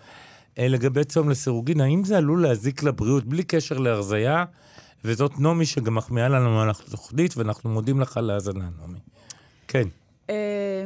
[0.58, 4.46] לגבי צום לסירוגין, האם זה עלול להזיק לבריאות בלי קשר להרזייה?
[5.06, 9.00] וזאת נעמי שגם מחמיאה לנו על התוכנית, ואנחנו מודים לך על ההאזנה, נעמי.
[9.68, 9.88] כן.
[10.30, 10.86] אה,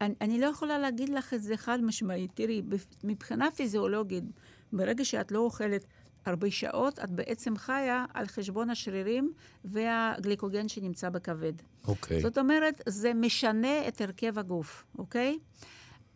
[0.00, 2.30] אני, לא יכולה להגיד לך את זה חד משמעית.
[2.34, 2.62] תראי,
[3.04, 4.24] מבחינה פיזיולוגית,
[4.72, 5.84] ברגע שאת לא אוכלת
[6.26, 9.32] הרבה שעות, את בעצם חיה על חשבון השרירים
[9.64, 11.52] והגליקוגן שנמצא בכבד.
[11.86, 12.20] אוקיי.
[12.20, 15.38] זאת אומרת, זה משנה את הרכב הגוף, אוקיי?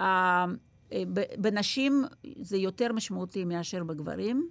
[0.01, 0.45] אה, אה,
[1.39, 2.05] בנשים
[2.41, 4.49] זה יותר משמעותי מאשר בגברים.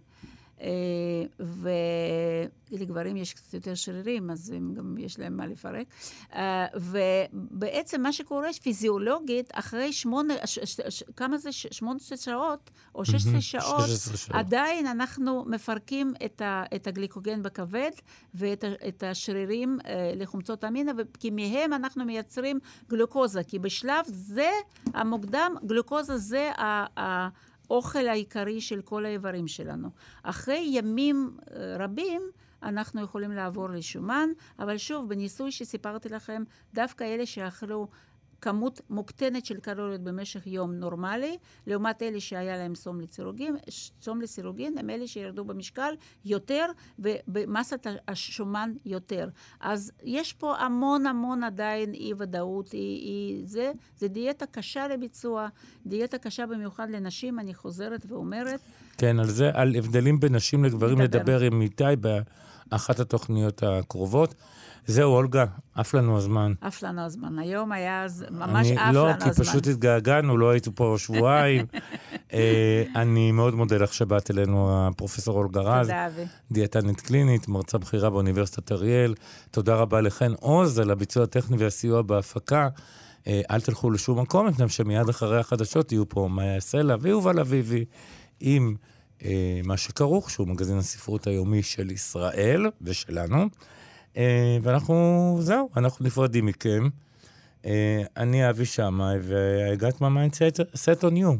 [0.61, 1.45] אה,
[2.71, 5.87] ולגברים יש קצת יותר שרירים, אז הם גם יש להם מה לפרק.
[6.33, 11.51] אה, ובעצם מה שקורה פיזיולוגית, אחרי שמונה, ש, ש, ש, כמה זה?
[11.51, 14.35] ש- שמונה שעות או 16 שעות, 16 שעות.
[14.35, 17.91] עדיין אנחנו מפרקים את, ה, את הגליקוגן בכבד
[18.33, 23.43] ואת את השרירים אה, לחומצות אמינה, כי מהם אנחנו מייצרים גלוקוזה.
[23.43, 24.49] כי בשלב זה,
[24.93, 27.29] המוקדם, גלוקוזה זה ה...
[27.69, 29.89] האוכל העיקרי של כל האיברים שלנו.
[30.23, 32.21] אחרי ימים אה, רבים,
[32.63, 36.43] אנחנו יכולים לעבור לשומן, אבל שוב, בניסוי שסיפרתי לכם,
[36.73, 37.87] דווקא אלה שאכלו
[38.41, 41.37] כמות מוקטנת של קלוריות במשך יום נורמלי,
[41.67, 43.55] לעומת אלה שהיה להם צום לסירוגין,
[43.99, 45.93] צום לסירוגין הם אלה שירדו במשקל
[46.25, 46.65] יותר
[46.99, 49.29] ובמסת השומן יותר.
[49.59, 55.47] אז יש פה המון המון עדיין אי-ודאות, אי, אי, זה, זה דיאטה קשה לביצוע,
[55.85, 58.59] דיאטה קשה במיוחד לנשים, אני חוזרת ואומרת.
[58.97, 61.39] כן, על זה, על הבדלים בין נשים לגברים, נדבר.
[61.39, 61.83] עם איתי
[62.71, 64.35] באחת התוכניות הקרובות.
[64.89, 66.53] זהו, אולגה, עף לנו הזמן.
[66.61, 67.39] עף לנו הזמן.
[67.39, 69.45] היום היה ממש עף לא, לנו כי הזמן.
[69.45, 71.65] פשוט התגעגענו, לא הייתי פה שבועיים.
[72.33, 76.25] אה, אני מאוד מודה לך שבאת אלינו, הפרופסור אולגה רז, תודה, אבי.
[76.51, 79.13] דיאטנית קלינית, מרצה בכירה באוניברסיטת אריאל.
[79.51, 82.69] תודה רבה לחן עוז על הביצוע הטכני והסיוע בהפקה.
[83.27, 87.85] אה, אל תלכו לשום מקום, מפני שמיד אחרי החדשות יהיו פה מאיה סלע ויובל אביבי
[88.39, 88.75] עם
[89.25, 93.49] אה, מה שכרוך, שהוא מגזין הספרות היומי של ישראל ושלנו.
[94.17, 96.87] אה, ואנחנו, זהו, אנחנו נפרדים מכם.
[98.17, 100.33] אני אבי שמאי, ו I got my mind
[100.75, 101.33] set on you.